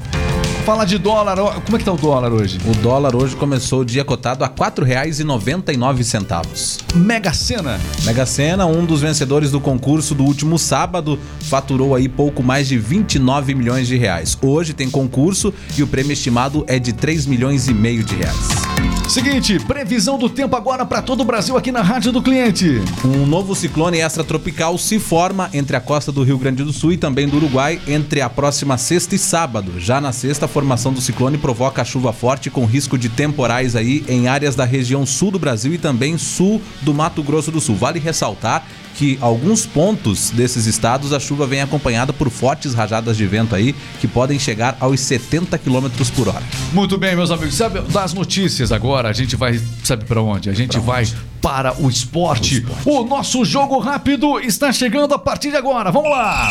Fala 0.65 0.85
de 0.85 0.97
dólar. 0.99 1.37
Como 1.65 1.75
é 1.75 1.79
que 1.79 1.85
tá 1.85 1.91
o 1.91 1.97
dólar 1.97 2.31
hoje? 2.31 2.59
O 2.67 2.75
dólar 2.75 3.15
hoje 3.15 3.35
começou 3.35 3.81
o 3.81 3.85
dia 3.85 4.05
cotado 4.05 4.43
a 4.43 4.47
R$ 4.47 4.53
4,99. 4.53 6.95
Mega 6.95 7.33
Sena. 7.33 7.81
Mega 8.03 8.27
Sena, 8.27 8.67
um 8.67 8.85
dos 8.85 9.01
vencedores 9.01 9.49
do 9.49 9.59
concurso 9.59 10.13
do 10.13 10.23
último 10.23 10.59
sábado, 10.59 11.17
faturou 11.41 11.95
aí 11.95 12.07
pouco 12.07 12.43
mais 12.43 12.67
de 12.67 12.77
29 12.77 13.55
milhões 13.55 13.87
de 13.87 13.97
reais. 13.97 14.37
Hoje 14.41 14.73
tem 14.73 14.87
concurso 14.89 15.51
e 15.75 15.81
o 15.81 15.87
prêmio 15.87 16.13
estimado 16.13 16.63
é 16.67 16.77
de 16.77 16.93
3 16.93 17.25
milhões 17.25 17.67
e 17.67 17.73
meio 17.73 18.03
de 18.03 18.15
reais. 18.15 18.70
Seguinte, 19.11 19.59
previsão 19.59 20.17
do 20.17 20.29
tempo 20.29 20.55
agora 20.55 20.85
para 20.85 21.01
todo 21.01 21.19
o 21.19 21.25
Brasil 21.25 21.57
aqui 21.57 21.69
na 21.69 21.81
Rádio 21.81 22.13
do 22.13 22.21
Cliente. 22.21 22.81
Um 23.03 23.25
novo 23.25 23.53
ciclone 23.53 23.99
extratropical 23.99 24.77
se 24.77 24.99
forma 24.99 25.49
entre 25.53 25.75
a 25.75 25.81
costa 25.81 26.13
do 26.13 26.23
Rio 26.23 26.37
Grande 26.37 26.63
do 26.63 26.71
Sul 26.71 26.93
e 26.93 26.97
também 26.97 27.27
do 27.27 27.35
Uruguai 27.35 27.81
entre 27.85 28.21
a 28.21 28.29
próxima 28.29 28.77
sexta 28.77 29.13
e 29.13 29.19
sábado. 29.19 29.77
Já 29.77 29.99
na 29.99 30.13
sexta, 30.13 30.45
a 30.45 30.47
formação 30.47 30.93
do 30.93 31.01
ciclone 31.01 31.37
provoca 31.37 31.83
chuva 31.83 32.13
forte 32.13 32.49
com 32.49 32.63
risco 32.63 32.97
de 32.97 33.09
temporais 33.09 33.75
aí 33.75 34.05
em 34.07 34.29
áreas 34.29 34.55
da 34.55 34.63
região 34.63 35.05
sul 35.05 35.29
do 35.29 35.37
Brasil 35.37 35.73
e 35.73 35.77
também 35.77 36.17
sul 36.17 36.61
do 36.81 36.93
Mato 36.93 37.21
Grosso 37.21 37.51
do 37.51 37.59
Sul. 37.59 37.75
Vale 37.75 37.99
ressaltar 37.99 38.65
que 38.95 39.17
alguns 39.21 39.65
pontos 39.65 40.29
desses 40.31 40.65
estados 40.65 41.13
a 41.13 41.19
chuva 41.19 41.47
vem 41.47 41.61
acompanhada 41.61 42.13
por 42.13 42.29
fortes 42.29 42.73
rajadas 42.73 43.17
de 43.17 43.25
vento 43.25 43.55
aí 43.55 43.75
que 43.99 44.07
podem 44.07 44.37
chegar 44.37 44.77
aos 44.79 44.99
70 44.99 45.57
km 45.57 45.87
por 46.15 46.27
hora. 46.27 46.43
Muito 46.73 46.97
bem, 46.97 47.15
meus 47.15 47.31
amigos. 47.31 47.55
Sabe 47.55 47.81
das 47.81 48.13
notícias 48.13 48.71
agora? 48.71 49.09
A 49.09 49.13
gente 49.13 49.35
vai, 49.35 49.59
sabe 49.83 50.05
para 50.05 50.21
onde? 50.21 50.49
A 50.49 50.53
gente 50.53 50.79
vai 50.79 51.07
para 51.41 51.79
o 51.81 51.89
esporte. 51.89 52.55
o 52.55 52.57
esporte. 52.59 52.89
O 52.89 53.03
nosso 53.03 53.43
jogo 53.43 53.79
rápido 53.79 54.39
está 54.39 54.71
chegando 54.71 55.13
a 55.13 55.19
partir 55.19 55.49
de 55.49 55.57
agora. 55.57 55.91
Vamos 55.91 56.11
lá. 56.11 56.49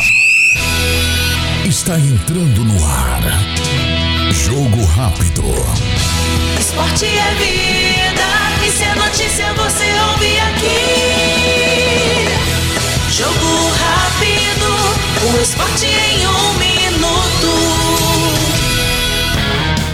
Está 1.64 1.98
entrando 1.98 2.64
no 2.64 2.84
ar. 2.84 3.22
Jogo 4.32 4.84
rápido. 4.96 5.42
Esporte 6.58 7.04
é 7.06 7.34
vida. 7.34 8.66
E 8.66 8.70
se 8.70 8.82
é 8.82 8.94
notícia, 8.94 9.52
você 9.54 9.84
ouve 10.10 10.38
aqui. 10.38 10.79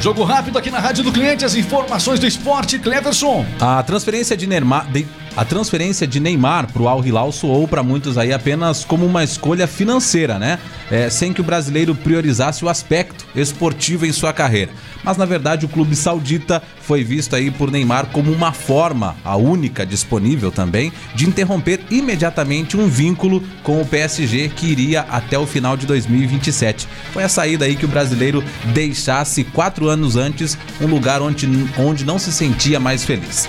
Jogo 0.06 0.22
rápido 0.22 0.56
aqui 0.56 0.70
na 0.70 0.78
Rádio 0.78 1.02
do 1.02 1.10
Cliente, 1.10 1.44
as 1.44 1.56
informações 1.56 2.20
do 2.20 2.28
esporte, 2.28 2.78
Cleverson. 2.78 3.44
A 3.58 3.82
transferência 3.82 4.36
de 4.36 4.46
Neymar, 4.46 4.88
de, 4.88 5.04
a 5.36 5.44
transferência 5.44 6.06
de 6.06 6.18
Neymar 6.18 6.72
para 6.72 6.80
o 6.80 6.88
Al 6.88 7.04
Hilal 7.04 7.30
soou 7.30 7.68
para 7.68 7.82
muitos 7.82 8.16
aí 8.16 8.32
apenas 8.32 8.86
como 8.86 9.04
uma 9.04 9.22
escolha 9.22 9.66
financeira, 9.66 10.38
né? 10.38 10.58
É, 10.90 11.10
sem 11.10 11.32
que 11.32 11.42
o 11.42 11.44
brasileiro 11.44 11.94
priorizasse 11.94 12.64
o 12.64 12.68
aspecto 12.70 13.26
esportivo 13.34 14.06
em 14.06 14.12
sua 14.12 14.32
carreira. 14.32 14.72
Mas 15.04 15.18
na 15.18 15.26
verdade 15.26 15.66
o 15.66 15.68
clube 15.68 15.94
saudita 15.94 16.62
foi 16.80 17.04
visto 17.04 17.36
aí 17.36 17.50
por 17.50 17.70
Neymar 17.70 18.06
como 18.06 18.32
uma 18.32 18.50
forma, 18.50 19.14
a 19.22 19.36
única 19.36 19.84
disponível 19.84 20.50
também, 20.50 20.90
de 21.14 21.28
interromper 21.28 21.80
imediatamente 21.90 22.76
um 22.76 22.88
vínculo 22.88 23.42
com 23.62 23.80
o 23.80 23.86
PSG 23.86 24.48
que 24.48 24.66
iria 24.66 25.02
até 25.02 25.38
o 25.38 25.46
final 25.46 25.76
de 25.76 25.86
2027. 25.86 26.88
Foi 27.12 27.24
a 27.24 27.28
saída 27.28 27.66
aí 27.66 27.76
que 27.76 27.84
o 27.84 27.88
brasileiro 27.88 28.42
deixasse 28.72 29.44
quatro 29.44 29.88
anos 29.88 30.16
antes 30.16 30.56
um 30.80 30.86
lugar 30.86 31.20
onde, 31.20 31.46
onde 31.78 32.06
não 32.06 32.18
se 32.18 32.32
sentia 32.32 32.80
mais 32.80 33.04
feliz. 33.04 33.48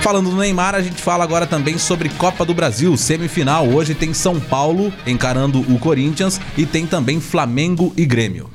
Falando 0.00 0.30
do 0.30 0.36
Neymar, 0.36 0.74
a 0.74 0.80
gente 0.80 1.00
fala 1.00 1.19
agora 1.22 1.46
também 1.46 1.78
sobre 1.78 2.08
Copa 2.10 2.44
do 2.44 2.54
Brasil, 2.54 2.96
semifinal. 2.96 3.68
Hoje 3.68 3.94
tem 3.94 4.12
São 4.14 4.38
Paulo 4.38 4.92
encarando 5.06 5.60
o 5.60 5.78
Corinthians 5.78 6.40
e 6.56 6.66
tem 6.66 6.86
também 6.86 7.20
Flamengo 7.20 7.92
e 7.96 8.04
Grêmio. 8.06 8.50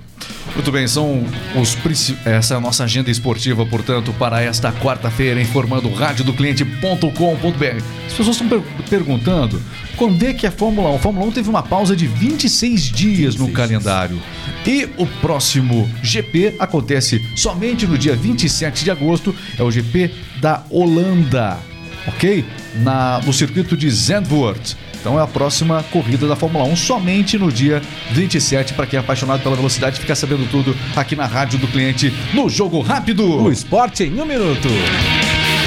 Muito 0.54 0.72
bem, 0.72 0.88
são 0.88 1.26
os 1.60 1.78
essa 2.26 2.54
é 2.54 2.58
a 2.58 2.62
nossa 2.62 2.86
agenda 2.86 3.12
esportiva, 3.12 3.66
portanto, 3.66 4.14
para 4.18 4.42
esta 4.42 4.72
quarta-feira, 4.72 5.42
informando 5.42 5.94
radiodocliente.com.br. 5.94 7.84
As 8.08 8.14
pessoas 8.14 8.38
estão 8.38 8.48
per 8.48 8.62
perguntando 8.90 9.62
quando 9.98 10.24
é 10.24 10.34
que 10.34 10.48
a 10.48 10.52
Fórmula 10.52 10.92
1? 10.92 10.96
A 10.96 11.00
Fórmula 11.00 11.28
1 11.28 11.32
teve 11.32 11.50
uma 11.50 11.62
pausa 11.62 11.96
de 11.96 12.08
26 12.08 12.84
dias 12.84 13.36
no 13.36 13.52
calendário. 13.52 14.22
E 14.66 14.88
o 14.98 15.06
próximo 15.22 15.90
GP 16.02 16.56
acontece 16.60 17.22
somente 17.36 17.86
no 17.86 17.98
dia 17.98 18.16
27 18.16 18.84
de 18.84 18.92
agosto, 18.92 19.36
é 19.58 19.64
o 19.64 19.70
GP 19.70 20.12
da 20.40 20.64
Holanda, 20.70 21.60
ok? 22.08 22.46
Na, 22.76 23.20
no 23.26 23.34
circuito 23.34 23.76
de 23.76 23.90
Zandvoort. 23.90 24.76
Então 25.00 25.20
é 25.20 25.24
a 25.24 25.28
próxima 25.28 25.84
corrida 25.92 26.28
da 26.28 26.36
Fórmula 26.36 26.66
1 26.66 26.76
somente 26.76 27.38
no 27.38 27.52
dia 27.52 27.82
27. 28.12 28.74
Para 28.74 28.88
quem 28.88 28.98
é 28.98 29.00
apaixonado 29.00 29.44
pela 29.44 29.56
velocidade, 29.56 30.00
fica 30.00 30.16
sabendo 30.16 30.50
tudo 30.50 30.76
aqui 30.96 31.16
na 31.16 31.28
rádio 31.28 31.60
do 31.60 31.68
cliente 31.68 32.12
no 32.34 32.50
Jogo 32.50 32.82
Rápido. 32.82 33.44
O 33.44 33.52
esporte 33.52 34.04
em 34.04 34.20
um 34.20 34.26
minuto. 34.26 34.68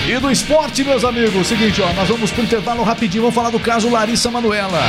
E 0.09 0.19
do 0.19 0.31
esporte, 0.31 0.83
meus 0.83 1.05
amigos, 1.05 1.47
seguinte, 1.47 1.83
ó, 1.83 1.93
nós 1.93 2.09
vamos 2.09 2.31
pro 2.31 2.43
intervalo 2.43 2.83
rapidinho, 2.83 3.25
vamos 3.25 3.35
falar 3.35 3.51
do 3.51 3.61
caso 3.61 3.91
Larissa 3.91 4.31
Manuela. 4.31 4.81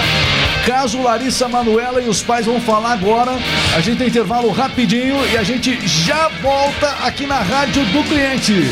Caso 0.65 1.01
Larissa 1.01 1.45
Manuela 1.49 2.01
e 2.01 2.07
os 2.07 2.21
pais 2.21 2.45
vão 2.45 2.61
falar 2.61 2.93
agora. 2.93 3.37
A 3.75 3.81
gente 3.81 3.97
tem 3.97 4.07
intervalo 4.07 4.49
rapidinho 4.49 5.17
e 5.31 5.37
a 5.37 5.43
gente 5.43 5.85
já 5.85 6.29
volta 6.41 6.87
aqui 7.05 7.27
na 7.27 7.41
rádio 7.41 7.83
do 7.87 8.01
cliente. 8.05 8.63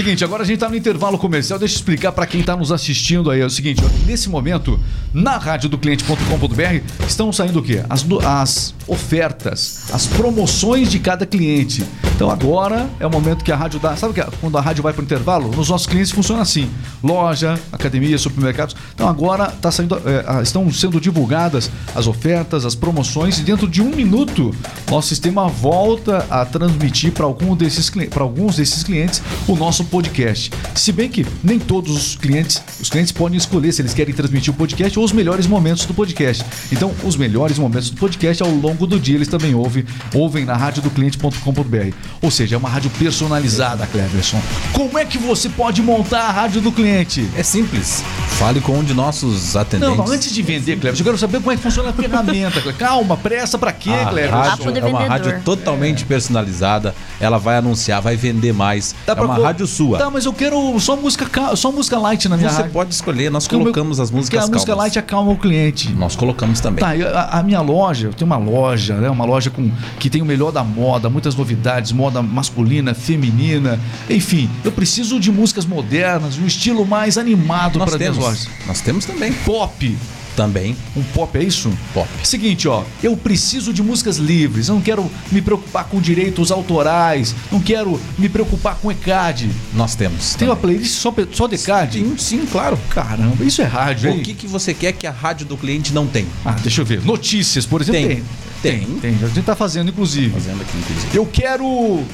Seguinte, 0.00 0.24
agora 0.24 0.44
a 0.44 0.46
gente 0.46 0.58
tá 0.58 0.66
no 0.66 0.74
intervalo 0.74 1.18
comercial. 1.18 1.58
Deixa 1.58 1.74
eu 1.74 1.76
explicar 1.76 2.10
para 2.10 2.26
quem 2.26 2.42
tá 2.42 2.56
nos 2.56 2.72
assistindo 2.72 3.30
aí. 3.30 3.42
É 3.42 3.44
o 3.44 3.50
seguinte, 3.50 3.82
ó, 3.84 4.06
nesse 4.06 4.30
momento, 4.30 4.80
na 5.12 5.36
rádio 5.36 5.68
do 5.68 5.76
cliente.com.br, 5.76 7.04
estão 7.06 7.30
saindo 7.30 7.58
o 7.58 7.62
quê? 7.62 7.84
As, 7.86 8.06
as 8.24 8.74
ofertas, 8.86 9.92
as 9.92 10.06
promoções 10.06 10.90
de 10.90 10.98
cada 11.00 11.26
cliente. 11.26 11.84
Então 12.20 12.30
agora 12.30 12.86
é 13.00 13.06
o 13.06 13.10
momento 13.10 13.42
que 13.42 13.50
a 13.50 13.56
rádio 13.56 13.80
dá. 13.80 13.96
Sabe 13.96 14.12
que 14.12 14.22
quando 14.42 14.58
a 14.58 14.60
rádio 14.60 14.82
vai 14.82 14.92
para 14.92 15.00
o 15.00 15.04
intervalo? 15.06 15.50
Nos 15.56 15.70
nossos 15.70 15.86
clientes 15.86 16.10
funciona 16.10 16.42
assim: 16.42 16.68
loja, 17.02 17.58
academia, 17.72 18.18
supermercados. 18.18 18.76
Então 18.94 19.08
agora 19.08 19.46
tá 19.46 19.72
saindo, 19.72 19.98
é, 20.04 20.42
estão 20.42 20.70
sendo 20.70 21.00
divulgadas 21.00 21.70
as 21.94 22.06
ofertas, 22.06 22.66
as 22.66 22.74
promoções, 22.74 23.38
e 23.38 23.42
dentro 23.42 23.66
de 23.66 23.80
um 23.80 23.88
minuto, 23.88 24.54
nosso 24.90 25.08
sistema 25.08 25.48
volta 25.48 26.26
a 26.28 26.44
transmitir 26.44 27.10
para 27.10 27.24
algum 27.24 27.56
desses, 27.56 27.90
alguns 28.14 28.56
desses 28.56 28.82
clientes 28.82 29.22
o 29.48 29.56
nosso 29.56 29.82
podcast. 29.86 30.52
Se 30.74 30.92
bem 30.92 31.08
que 31.08 31.26
nem 31.42 31.58
todos 31.58 31.96
os 31.96 32.16
clientes, 32.16 32.62
os 32.78 32.90
clientes 32.90 33.12
podem 33.12 33.38
escolher 33.38 33.72
se 33.72 33.80
eles 33.80 33.94
querem 33.94 34.14
transmitir 34.14 34.52
o 34.52 34.56
podcast 34.58 34.98
ou 34.98 35.06
os 35.06 35.12
melhores 35.12 35.46
momentos 35.46 35.86
do 35.86 35.94
podcast. 35.94 36.44
Então, 36.70 36.92
os 37.02 37.16
melhores 37.16 37.58
momentos 37.58 37.88
do 37.88 37.96
podcast 37.96 38.42
ao 38.42 38.50
longo 38.50 38.86
do 38.86 39.00
dia 39.00 39.14
eles 39.14 39.28
também 39.28 39.54
ouvem, 39.54 39.86
ouvem 40.14 40.44
na 40.44 40.54
rádio 40.54 40.82
do 40.82 40.90
cliente.com.br. 40.90 42.09
Ou 42.22 42.30
seja, 42.30 42.54
é 42.56 42.58
uma 42.58 42.68
rádio 42.68 42.90
personalizada, 42.98 43.86
Cleverson. 43.86 44.40
Como 44.72 44.98
é 44.98 45.04
que 45.04 45.18
você 45.18 45.48
pode 45.48 45.82
montar 45.82 46.20
a 46.22 46.30
rádio 46.30 46.60
do 46.60 46.70
cliente? 46.72 47.28
É 47.36 47.42
simples. 47.42 48.02
Fale 48.38 48.60
com 48.60 48.72
um 48.78 48.84
de 48.84 48.94
nossos 48.94 49.56
atendentes. 49.56 49.96
Não, 49.96 50.04
não, 50.06 50.12
antes 50.12 50.32
de 50.32 50.42
vender, 50.42 50.76
Cleverson, 50.78 51.00
eu 51.02 51.04
quero 51.04 51.18
saber 51.18 51.38
como 51.38 51.52
é 51.52 51.56
que 51.56 51.62
funciona 51.62 51.90
a 51.90 51.92
ferramenta. 51.92 52.60
Calma, 52.74 53.16
pressa 53.16 53.58
pra 53.58 53.72
quê, 53.72 53.90
A 53.90 54.06
Cleverson? 54.06 54.36
Rádio 54.36 54.78
é 54.78 54.84
uma 54.84 55.06
rádio 55.06 55.40
totalmente 55.44 56.04
personalizada. 56.04 56.94
Ela 57.20 57.38
vai 57.38 57.56
anunciar, 57.56 58.00
vai 58.00 58.16
vender 58.16 58.52
mais. 58.52 58.94
Dá 59.06 59.12
é 59.12 59.16
pra 59.16 59.24
uma 59.26 59.36
co- 59.36 59.42
rádio 59.42 59.66
sua. 59.66 59.98
Tá, 59.98 60.10
mas 60.10 60.24
eu 60.24 60.32
quero 60.32 60.78
só 60.80 60.96
música, 60.96 61.26
ca- 61.26 61.54
só 61.56 61.70
música 61.70 61.98
light 61.98 62.28
na 62.28 62.36
minha 62.36 62.48
Você 62.50 62.56
rádio. 62.56 62.72
pode 62.72 62.94
escolher. 62.94 63.30
Nós 63.30 63.46
Porque 63.46 63.62
colocamos 63.62 64.00
as 64.00 64.08
Porque 64.10 64.16
músicas 64.18 64.44
a 64.44 64.46
música 64.46 64.66
calmas. 64.72 64.84
light 64.84 64.98
acalma 64.98 65.32
o 65.32 65.36
cliente. 65.36 65.90
Nós 65.92 66.16
colocamos 66.16 66.60
também. 66.60 66.80
Tá, 66.84 66.96
eu- 66.96 67.08
a, 67.16 67.38
a 67.38 67.42
minha 67.42 67.60
loja, 67.60 68.08
eu 68.08 68.12
tenho 68.14 68.26
uma 68.26 68.38
loja, 68.38 68.94
né? 68.96 69.10
Uma 69.10 69.24
loja 69.24 69.50
com 69.50 69.70
que 69.98 70.08
tem 70.08 70.22
o 70.22 70.24
melhor 70.24 70.50
da 70.52 70.64
moda, 70.64 71.10
muitas 71.10 71.34
novidades, 71.34 71.92
moda 72.00 72.22
masculina, 72.22 72.94
feminina, 72.94 73.78
enfim. 74.08 74.48
Eu 74.64 74.72
preciso 74.72 75.20
de 75.20 75.30
músicas 75.30 75.66
modernas, 75.66 76.38
um 76.38 76.46
estilo 76.46 76.86
mais 76.86 77.18
animado 77.18 77.78
para 77.78 77.98
temos. 77.98 78.48
Nós 78.66 78.80
temos 78.80 79.04
também. 79.04 79.32
Pop, 79.44 79.96
Também. 80.34 80.74
um 80.96 81.02
pop 81.02 81.36
é 81.36 81.42
isso? 81.42 81.70
Pop. 81.92 82.08
Seguinte, 82.24 82.66
ó, 82.66 82.84
eu 83.02 83.14
preciso 83.18 83.70
de 83.74 83.82
músicas 83.82 84.16
livres, 84.16 84.68
eu 84.68 84.76
não 84.76 84.80
quero 84.80 85.10
me 85.30 85.42
preocupar 85.42 85.84
com 85.84 86.00
direitos 86.00 86.50
autorais, 86.50 87.34
não 87.52 87.60
quero 87.60 88.00
me 88.16 88.28
preocupar 88.30 88.76
com 88.76 88.90
ECAD. 88.90 89.50
Nós 89.74 89.94
temos. 89.94 90.34
Tem 90.36 90.48
uma 90.48 90.56
também. 90.56 90.76
playlist 90.76 90.98
só, 90.98 91.14
só 91.32 91.46
de 91.46 91.56
ECAD? 91.56 91.98
Sim, 91.98 92.14
sim, 92.16 92.46
claro. 92.50 92.78
Caramba, 92.88 93.44
isso 93.44 93.60
é 93.60 93.66
rádio, 93.66 94.08
hein? 94.10 94.20
O 94.20 94.22
que, 94.22 94.32
que 94.32 94.46
você 94.46 94.72
quer 94.72 94.92
que 94.92 95.06
a 95.06 95.10
rádio 95.10 95.44
do 95.44 95.56
cliente 95.56 95.92
não 95.92 96.06
tem? 96.06 96.26
Ah, 96.44 96.52
deixa 96.62 96.80
eu 96.80 96.86
ver. 96.86 97.04
Notícias, 97.04 97.66
por 97.66 97.82
exemplo. 97.82 98.00
Tem. 98.00 98.16
Tem. 98.16 98.24
Tem. 98.62 98.86
A 99.22 99.26
gente 99.28 99.42
tá 99.42 99.56
fazendo, 99.56 99.90
inclusive. 99.90 100.30
Fazendo 100.30 100.60
aqui, 100.62 100.76
inclusive. 100.76 101.16
Eu 101.16 101.26
quero. 101.26 102.04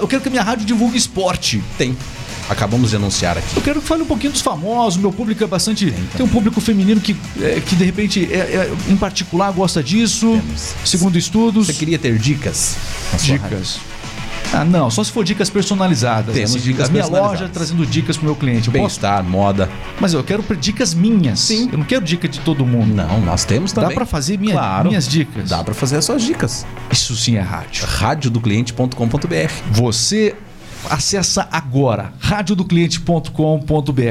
Eu 0.00 0.08
quero 0.08 0.22
que 0.22 0.28
a 0.28 0.30
minha 0.30 0.42
rádio 0.42 0.64
divulgue 0.66 0.96
esporte. 0.96 1.62
Tem. 1.76 1.96
Acabamos 2.48 2.90
de 2.90 2.96
anunciar 2.96 3.36
aqui. 3.36 3.56
Eu 3.56 3.62
quero 3.62 3.80
que 3.82 3.86
fale 3.86 4.02
um 4.02 4.06
pouquinho 4.06 4.32
dos 4.32 4.40
famosos. 4.40 4.98
Meu 4.98 5.12
público 5.12 5.44
é 5.44 5.46
bastante. 5.46 5.84
Tem, 5.90 6.04
também. 6.12 6.26
um 6.26 6.28
público 6.30 6.60
feminino 6.62 6.98
que, 7.00 7.14
é, 7.42 7.60
que 7.60 7.76
de 7.76 7.84
repente, 7.84 8.26
é- 8.32 8.36
é, 8.36 8.72
em 8.88 8.96
particular, 8.96 9.52
gosta 9.52 9.82
disso. 9.82 10.26
Temos. 10.42 10.74
Segundo 10.84 11.18
estudos. 11.18 11.66
Você 11.66 11.74
queria 11.74 11.98
ter 11.98 12.18
dicas? 12.18 12.76
Dicas. 13.22 13.78
Ah, 14.52 14.64
não, 14.64 14.90
só 14.90 15.04
se 15.04 15.12
for 15.12 15.24
dicas 15.24 15.50
personalizadas. 15.50 16.34
Temos 16.34 16.56
assim, 16.56 16.64
dicas 16.64 16.88
a 16.88 16.92
minha 16.92 17.06
loja 17.06 17.48
trazendo 17.52 17.84
dicas 17.84 18.16
pro 18.16 18.24
meu 18.26 18.34
cliente. 18.34 18.62
Posso? 18.70 18.72
Bem-estar, 18.72 19.22
moda. 19.22 19.68
Mas 20.00 20.14
eu 20.14 20.24
quero 20.24 20.42
dicas 20.58 20.94
minhas. 20.94 21.40
Sim. 21.40 21.68
Eu 21.70 21.76
não 21.78 21.84
quero 21.84 22.04
dica 22.04 22.26
de 22.26 22.40
todo 22.40 22.64
mundo. 22.64 22.94
Não, 22.94 23.20
nós 23.20 23.44
temos 23.44 23.72
também. 23.72 23.90
Dá 23.90 23.94
pra 23.94 24.06
fazer 24.06 24.38
minha- 24.38 24.54
Claro. 24.54 24.88
minhas 24.88 25.06
dicas. 25.06 25.50
Dá 25.50 25.62
pra 25.62 25.74
fazer 25.74 25.96
as 25.98 26.04
suas 26.06 26.22
dicas. 26.22 26.66
Isso 26.90 27.14
sim 27.14 27.36
é 27.36 27.40
rádio. 27.40 27.84
radiodocliente.com.br 27.86 29.52
Você 29.70 30.34
acessa 30.88 31.46
agora 31.52 32.12
radiodocliente.com.br. 32.18 34.02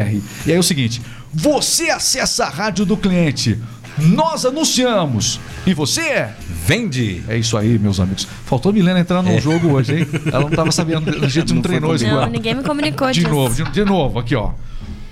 E 0.46 0.52
aí 0.52 0.54
é 0.56 0.60
o 0.60 0.64
seguinte, 0.64 1.02
você 1.34 1.90
acessa 1.90 2.46
a 2.46 2.50
rádio 2.50 2.86
do 2.86 2.96
cliente. 2.96 3.60
Nós 4.00 4.46
anunciamos. 4.46 5.40
E 5.66 5.74
você? 5.74 6.28
Vende! 6.66 7.24
É 7.28 7.38
isso 7.38 7.58
aí, 7.58 7.78
meus 7.80 8.00
amigos. 8.00 8.28
Faltou 8.46 8.70
a 8.70 8.74
Milena 8.74 9.00
entrar 9.00 9.22
no 9.24 9.30
É. 9.32 9.42
jogo 9.42 9.70
hoje, 9.74 10.00
hein? 10.00 10.08
Ela 10.32 10.42
não 10.42 10.50
tava 10.52 10.72
sabendo, 10.72 11.12
do 11.20 11.28
jeito 11.30 11.48
que 11.48 11.54
não 11.54 11.56
Não 11.58 11.62
treinou 11.64 11.96
isso. 11.96 12.06
Não, 12.06 12.12
agora. 12.14 12.30
ninguém 12.30 12.56
me 12.56 12.64
comunicou 12.64 13.08
De 13.12 13.20
disso. 13.22 13.30
novo, 13.34 13.64
de, 13.64 13.72
de 13.72 13.84
novo, 13.86 14.20
aqui 14.20 14.36
ó. 14.36 14.52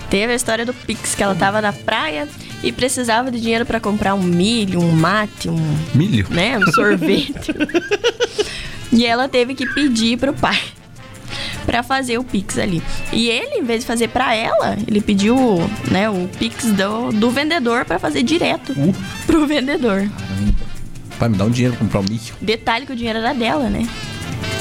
Teve 0.10 0.34
a 0.34 0.36
história 0.36 0.66
do 0.66 0.74
Pix, 0.74 1.16
que 1.16 1.22
ela 1.24 1.36
tava 1.36 1.62
na 1.62 1.72
praia 1.72 2.28
e 2.64 2.72
precisava 2.72 3.30
de 3.32 3.40
dinheiro 3.40 3.66
pra 3.66 3.80
comprar 3.80 4.16
um 4.16 4.24
milho, 4.24 4.80
um 4.80 4.92
mate, 4.92 5.50
um, 5.50 5.78
Milho? 5.94 6.28
né, 6.30 6.58
um 6.58 6.72
sorvete. 6.72 7.54
e 8.92 9.06
ela 9.06 9.28
teve 9.28 9.54
que 9.54 9.66
pedir 9.66 10.18
pro 10.18 10.34
pai 10.34 10.60
pra 11.66 11.82
fazer 11.82 12.18
o 12.18 12.24
Pix 12.24 12.58
ali. 12.58 12.82
E 13.12 13.30
ele, 13.30 13.58
em 13.60 13.64
vez 13.64 13.82
de 13.82 13.86
fazer 13.88 14.10
pra 14.10 14.36
ela, 14.36 14.78
ele 14.88 15.02
pediu, 15.02 15.38
né, 15.90 16.10
o 16.10 16.28
Pix 16.40 16.66
do, 16.66 17.12
do 17.12 17.32
vendedor 17.32 17.86
pra 17.86 17.98
fazer 18.00 18.24
direto 18.24 18.74
Uh. 18.74 18.94
pro 19.26 19.46
vendedor. 19.48 20.10
Vai 21.24 21.30
me 21.30 21.38
dar 21.38 21.46
um 21.46 21.52
dinheiro 21.52 21.74
pra 21.78 21.86
comprar 21.86 22.02
um 22.02 22.04
milho. 22.04 22.36
Detalhe 22.42 22.86
que 22.86 22.92
o 22.92 22.96
dinheiro 22.98 23.20
era 23.20 23.34
dela, 23.34 23.70
né? 23.70 23.88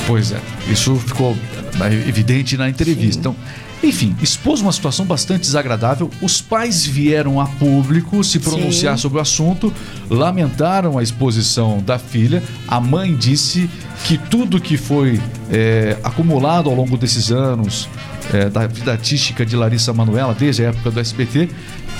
Pois 0.06 0.30
é, 0.30 0.40
isso 0.70 0.94
ficou 0.94 1.36
é, 1.80 2.08
evidente 2.08 2.56
na 2.56 2.68
entrevista. 2.68 3.14
Sim. 3.14 3.18
Então, 3.18 3.36
enfim, 3.82 4.14
expôs 4.22 4.60
uma 4.60 4.70
situação 4.70 5.04
bastante 5.04 5.40
desagradável. 5.40 6.08
Os 6.20 6.40
pais 6.40 6.86
vieram 6.86 7.40
a 7.40 7.46
público 7.46 8.22
se 8.22 8.38
pronunciar 8.38 8.94
Sim. 8.96 9.02
sobre 9.02 9.18
o 9.18 9.20
assunto, 9.20 9.74
lamentaram 10.08 10.98
a 10.98 11.02
exposição 11.02 11.82
da 11.84 11.98
filha. 11.98 12.40
A 12.68 12.80
mãe 12.80 13.12
disse 13.12 13.68
que 14.04 14.16
tudo 14.16 14.60
que 14.60 14.76
foi 14.76 15.20
é, 15.50 15.96
acumulado 16.04 16.70
ao 16.70 16.76
longo 16.76 16.96
desses 16.96 17.32
anos 17.32 17.88
é, 18.32 18.48
da 18.48 18.68
vida 18.68 18.92
artística 18.92 19.44
de 19.44 19.56
Larissa 19.56 19.92
Manoela, 19.92 20.32
desde 20.32 20.64
a 20.64 20.68
época 20.68 20.92
do 20.92 21.00
SBT, 21.00 21.48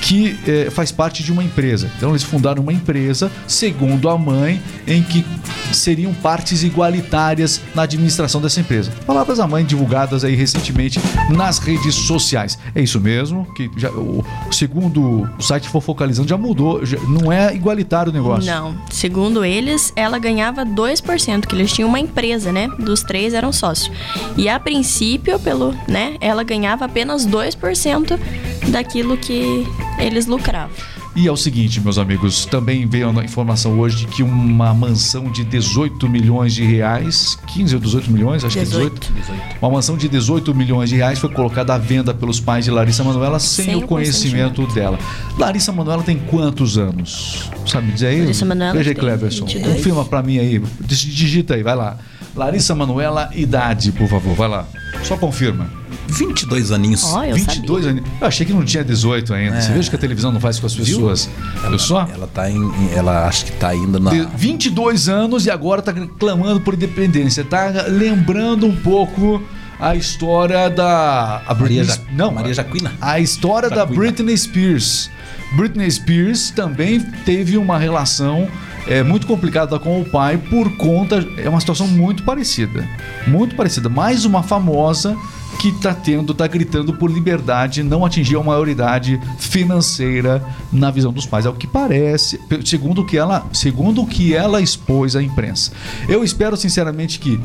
que 0.03 0.37
eh, 0.47 0.69
faz 0.71 0.91
parte 0.93 1.23
de 1.23 1.31
uma 1.33 1.43
empresa. 1.45 1.89
Então 1.97 2.11
eles 2.11 2.25
fundaram 2.25 2.61
uma 2.63 2.73
empresa, 2.73 3.31
segundo 3.47 4.11
a 4.11 4.19
mãe, 4.19 4.61
em 4.87 5.01
que 5.03 5.25
seriam 5.73 6.13
partes 6.13 6.63
igualitárias 6.65 7.61
na 7.75 7.83
administração 7.83 8.41
dessa 8.41 8.61
empresa. 8.61 8.91
Palavras 9.07 9.39
da 9.39 9.47
mãe 9.47 9.65
divulgadas 9.65 10.25
aí 10.25 10.35
recentemente 10.35 11.01
nas 11.31 11.59
redes 11.59 11.95
sociais. 11.95 12.59
É 12.75 12.83
isso 12.83 13.01
mesmo, 13.01 13.47
que 13.55 13.71
já, 13.77 13.91
o, 13.91 14.25
segundo 14.51 15.29
o 15.39 15.43
site 15.43 15.69
Fofocalizando 15.69 16.29
já 16.29 16.37
mudou, 16.37 16.85
já- 16.85 16.99
não 17.09 17.33
é 17.33 17.55
igualitário 17.55 18.11
o 18.11 18.15
negócio. 18.15 18.45
Não. 18.53 18.75
Segundo 18.91 19.45
eles, 19.45 19.93
ela 19.95 20.19
ganhava 20.19 20.67
2%, 20.67 21.47
que 21.47 21.55
eles 21.55 21.73
tinham 21.73 21.89
uma 21.89 22.01
empresa, 22.01 22.51
né? 22.53 22.69
Dos 22.79 23.03
três 23.05 23.33
eram 23.35 23.53
sócios. 23.53 23.91
E 24.37 24.49
a 24.49 24.59
princípio, 24.59 25.39
pelo, 25.39 25.73
né, 25.89 26.17
ela 26.21 26.43
ganhava 26.43 26.85
apenas 26.87 27.25
2% 27.25 28.19
daquilo 28.69 29.17
que 29.17 29.67
eles 29.99 30.27
lucravam. 30.27 30.71
E 31.15 31.29
é 31.29 31.33
o 31.33 31.37
seguinte, 31.37 31.79
meus 31.79 31.99
amigos, 31.99 32.47
também 32.47 32.87
veio 32.87 33.11
a 33.19 33.23
informação 33.23 33.79
hoje 33.79 33.99
de 33.99 34.07
que 34.07 34.23
uma 34.23 34.73
mansão 34.73 35.31
de 35.31 35.45
18 35.45 36.09
milhões 36.09 36.55
de 36.55 36.65
reais, 36.65 37.39
15 37.49 37.75
ou 37.75 37.81
18 37.83 38.11
milhões, 38.11 38.43
acho 38.43 38.57
que 38.57 38.65
18, 38.65 39.13
18. 39.13 39.43
uma 39.61 39.71
mansão 39.73 39.95
de 39.95 40.09
18 40.09 40.55
milhões 40.55 40.89
de 40.89 40.97
reais 40.97 41.19
foi 41.19 41.29
colocada 41.29 41.75
à 41.75 41.79
venda 41.79 42.15
pelos 42.15 42.41
pais 42.41 42.65
de 42.65 42.71
Larissa 42.71 43.05
Manoela 43.05 43.39
sem, 43.39 43.67
Sem 43.67 43.75
o 43.77 43.83
conhecimento 43.83 44.67
dela. 44.69 44.99
Larissa 45.37 45.71
Manoela 45.71 46.03
tem 46.03 46.17
quantos 46.19 46.79
anos? 46.79 47.51
Sabe 47.67 47.93
dizer 47.93 48.07
aí? 48.07 48.21
Larissa 48.21 48.47
Manoela 48.47 48.73
Veja 48.79 48.95
Cleverson. 48.95 49.45
22. 49.45 49.77
Confirma 49.77 50.05
pra 50.07 50.23
mim 50.23 50.39
aí. 50.39 50.63
Digita 50.81 51.55
aí, 51.55 51.63
vai 51.63 51.77
lá. 51.77 51.99
Larissa 52.35 52.75
Manoela, 52.75 53.31
idade, 53.35 53.93
por 53.93 54.09
favor, 54.09 54.35
vai 54.35 54.49
lá. 54.49 54.67
Só 55.03 55.17
confirma. 55.17 55.69
22 56.09 56.73
aninhos. 56.73 57.05
Ó, 57.05 57.25
eu 57.25 57.35
22 57.35 57.85
sabia. 57.85 58.01
anos. 58.01 58.13
Eu 58.21 58.27
achei 58.27 58.47
que 58.47 58.53
não 58.53 58.65
tinha 58.65 58.85
18 58.85 59.33
ainda. 59.35 59.61
Você 59.61 59.73
veja 59.73 59.89
que 59.91 59.97
a 59.97 59.99
televisão 59.99 60.31
não 60.33 60.41
faz 60.41 60.59
com 60.59 60.67
as 60.67 60.75
pessoas. 60.75 61.29
Viu 61.69 61.79
só? 61.79 62.07
Ela 62.13 62.27
tá 62.27 62.51
em. 62.51 62.71
Ela 62.95 63.27
acho 63.27 63.47
que 63.47 63.53
tá 63.53 63.69
ainda 63.69 63.99
na. 63.99 64.11
De 64.11 64.27
22 64.37 65.09
anos 65.09 65.47
e 65.47 65.51
agora 65.51 65.81
tá 65.83 65.93
clamando 66.19 66.61
por 66.61 66.75
independência. 66.75 67.45
Tá 67.45 67.87
lembrando 67.89 68.67
um 68.67 68.77
pouco 68.77 69.43
a 69.81 69.95
história 69.97 70.69
da. 70.69 71.43
A 71.47 71.55
Maria, 71.55 71.83
Britney 71.83 71.85
ja... 71.85 71.93
Sp- 71.97 72.13
Não, 72.13 72.31
Maria 72.31 72.55
Jaquina. 72.55 72.93
a 73.01 73.19
história 73.21 73.69
da 73.71 73.77
Jaquina. 73.77 73.99
Britney 73.99 74.37
Spears. 74.37 75.11
Britney 75.57 75.91
Spears 75.91 76.51
também 76.51 77.01
teve 77.25 77.57
uma 77.59 77.79
relação 77.79 78.49
é, 78.87 79.03
muito 79.03 79.27
complicada 79.27 79.79
com 79.79 80.01
o 80.01 80.05
pai 80.05 80.39
por 80.39 80.77
conta. 80.77 81.27
É 81.37 81.49
uma 81.49 81.61
situação 81.61 81.87
muito 81.87 82.23
parecida. 82.23 82.89
Muito 83.27 83.55
parecida. 83.55 83.89
Mais 83.89 84.25
uma 84.25 84.43
famosa 84.43 85.17
que 85.61 85.71
tá 85.81 85.95
tendo, 85.95 86.35
tá 86.35 86.47
gritando 86.47 86.93
por 86.95 87.11
liberdade, 87.11 87.83
não 87.83 88.05
atingir 88.05 88.37
a 88.37 88.43
maioridade 88.43 89.21
financeira 89.39 90.43
na 90.73 90.91
visão 90.91 91.13
dos 91.13 91.27
pais. 91.27 91.47
É 91.47 91.49
o 91.49 91.55
que 91.55 91.67
parece, 91.67 92.41
segundo 92.65 93.03
o 93.03 93.07
que 93.07 93.17
ela, 93.17 93.47
segundo 93.53 94.03
o 94.03 94.07
que 94.07 94.35
ela 94.35 94.61
expôs 94.61 95.15
à 95.15 95.23
imprensa. 95.23 95.73
Eu 96.09 96.25
espero 96.25 96.57
sinceramente 96.57 97.19
que 97.19 97.39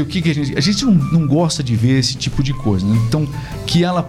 o 0.00 0.06
que, 0.06 0.22
que 0.22 0.30
a 0.30 0.34
gente. 0.34 0.56
A 0.56 0.60
gente 0.60 0.84
não, 0.84 0.94
não 0.94 1.26
gosta 1.26 1.62
de 1.62 1.76
ver 1.76 1.98
esse 1.98 2.16
tipo 2.16 2.42
de 2.42 2.52
coisa, 2.52 2.84
né? 2.84 2.98
Então, 3.06 3.28
que 3.66 3.84
ela 3.84 4.08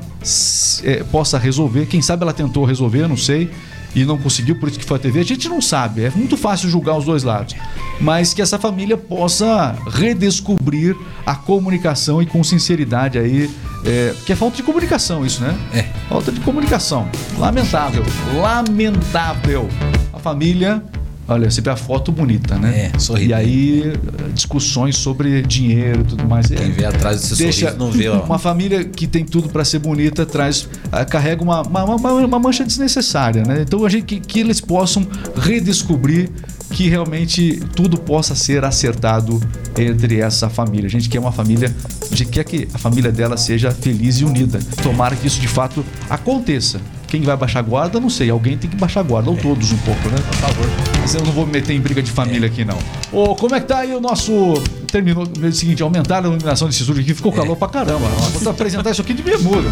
é, 0.84 1.04
possa 1.04 1.38
resolver. 1.38 1.86
Quem 1.86 2.02
sabe 2.02 2.24
ela 2.24 2.34
tentou 2.34 2.66
resolver, 2.66 3.08
não 3.08 3.18
sei. 3.18 3.52
E 3.96 4.04
não 4.04 4.18
conseguiu, 4.18 4.60
por 4.60 4.68
isso 4.68 4.78
que 4.78 4.86
foi 4.86 4.98
a 4.98 5.00
TV. 5.00 5.22
A 5.22 5.24
gente 5.24 5.48
não 5.48 5.62
sabe. 5.62 6.04
É 6.04 6.12
muito 6.12 6.36
fácil 6.36 6.70
julgar 6.70 6.98
os 6.98 7.06
dois 7.06 7.24
lados. 7.24 7.56
Mas 8.02 8.34
que 8.34 8.42
essa 8.42 8.60
família 8.60 8.98
possa 8.98 9.74
redescobrir 9.90 10.96
a 11.26 11.34
comunicação 11.34 12.22
e 12.22 12.26
com 12.26 12.44
sinceridade 12.44 13.18
aí. 13.18 13.50
É, 13.86 14.14
porque 14.18 14.34
é 14.34 14.36
falta 14.36 14.58
de 14.58 14.64
comunicação 14.64 15.26
isso, 15.26 15.42
né? 15.42 15.56
É. 15.74 15.84
Falta 16.10 16.32
de 16.32 16.42
comunicação. 16.42 17.08
Lamentável. 17.38 18.04
Lamentável. 18.36 19.70
A 20.12 20.20
família. 20.20 20.84
Olha, 21.28 21.50
você 21.50 21.60
vê 21.60 21.72
a 21.72 21.76
foto 21.76 22.12
bonita, 22.12 22.56
né? 22.56 22.92
É, 22.94 23.00
sorridente. 23.00 23.32
E 23.32 23.34
aí, 23.34 23.94
discussões 24.34 24.96
sobre 24.96 25.42
dinheiro 25.42 26.02
e 26.02 26.04
tudo 26.04 26.28
mais. 26.28 26.48
Quem 26.48 26.72
vê 26.72 26.86
atrás 26.86 27.22
desse 27.22 27.36
deixa 27.36 27.72
sorriso 27.72 27.80
não 27.80 27.92
vê, 27.92 28.10
ó. 28.10 28.22
uma 28.22 28.38
família 28.38 28.84
que 28.84 29.08
tem 29.08 29.26
tudo 29.26 29.50
para 29.50 29.66
ser 29.66 29.80
bonita 29.80 30.26
traz 30.26 30.68
ah, 30.92 31.04
carrega 31.04 31.42
uma, 31.44 31.62
uma, 31.64 31.84
uma, 31.84 32.12
uma 32.14 32.40
mancha 32.40 32.64
desnecessária, 32.64 33.44
né? 33.44 33.62
Então 33.62 33.84
a 33.86 33.90
gente 33.90 34.06
que, 34.06 34.20
que 34.20 34.40
eles 34.40 34.62
possam 34.62 35.08
redescobrir 35.36 36.30
que 36.72 36.88
realmente 36.90 37.62
tudo 37.76 37.98
possa 37.98 38.36
ser 38.36 38.64
acertado 38.64 39.40
entre 39.78 40.20
essa 40.20 40.50
família. 40.50 40.88
A 40.88 40.90
gente 40.90 41.10
quer 41.10 41.20
uma 41.20 41.32
família, 41.32 41.74
a 42.12 42.16
gente 42.16 42.30
quer 42.30 42.44
que 42.44 42.68
a 42.74 42.78
família 42.78 43.12
dela 43.12 43.38
seja 43.38 43.72
feliz 43.72 44.20
e 44.20 44.26
unida. 44.26 44.60
Tomara 44.82 45.16
que 45.16 45.28
isso 45.28 45.40
de 45.40 45.48
fato 45.48 45.86
aconteça. 46.10 46.80
Quem 47.08 47.22
vai 47.22 47.38
baixar 47.38 47.60
a 47.60 47.62
guarda, 47.62 48.00
não 48.00 48.10
sei. 48.10 48.30
Alguém 48.30 48.58
tem 48.58 48.70
que 48.70 48.76
baixar 48.76 49.02
a 49.02 49.04
guarda, 49.04 49.30
ou 49.30 49.38
todos 49.38 49.72
um 49.72 49.78
pouco, 49.78 50.08
né? 50.10 50.18
Por 50.28 50.36
favor. 50.36 50.70
Mas 51.02 51.14
eu 51.16 51.22
não 51.24 51.32
vou 51.32 51.46
me 51.46 51.54
meter 51.54 51.74
em 51.74 51.80
briga 51.80 52.02
de 52.02 52.12
família 52.12 52.48
aqui, 52.48 52.66
não. 52.66 52.78
Ô, 53.12 53.36
como 53.36 53.56
é 53.56 53.60
que 53.60 53.68
tá 53.68 53.80
aí 53.80 53.94
o 53.94 54.02
nosso. 54.02 54.54
Terminou 54.92 55.28
é 55.42 55.48
o 55.48 55.54
seguinte, 55.54 55.84
aumentaram 55.84 56.30
a 56.30 56.34
iluminação 56.34 56.68
desse 56.68 56.82
estúdio 56.82 57.02
aqui, 57.04 57.14
ficou 57.14 57.32
calor 57.32 57.56
pra 57.56 57.68
caramba. 57.68 58.08
Vou 58.40 58.52
apresentar 58.52 58.92
isso 58.92 59.02
aqui 59.02 59.14
de 59.14 59.22
bermuda. 59.24 59.70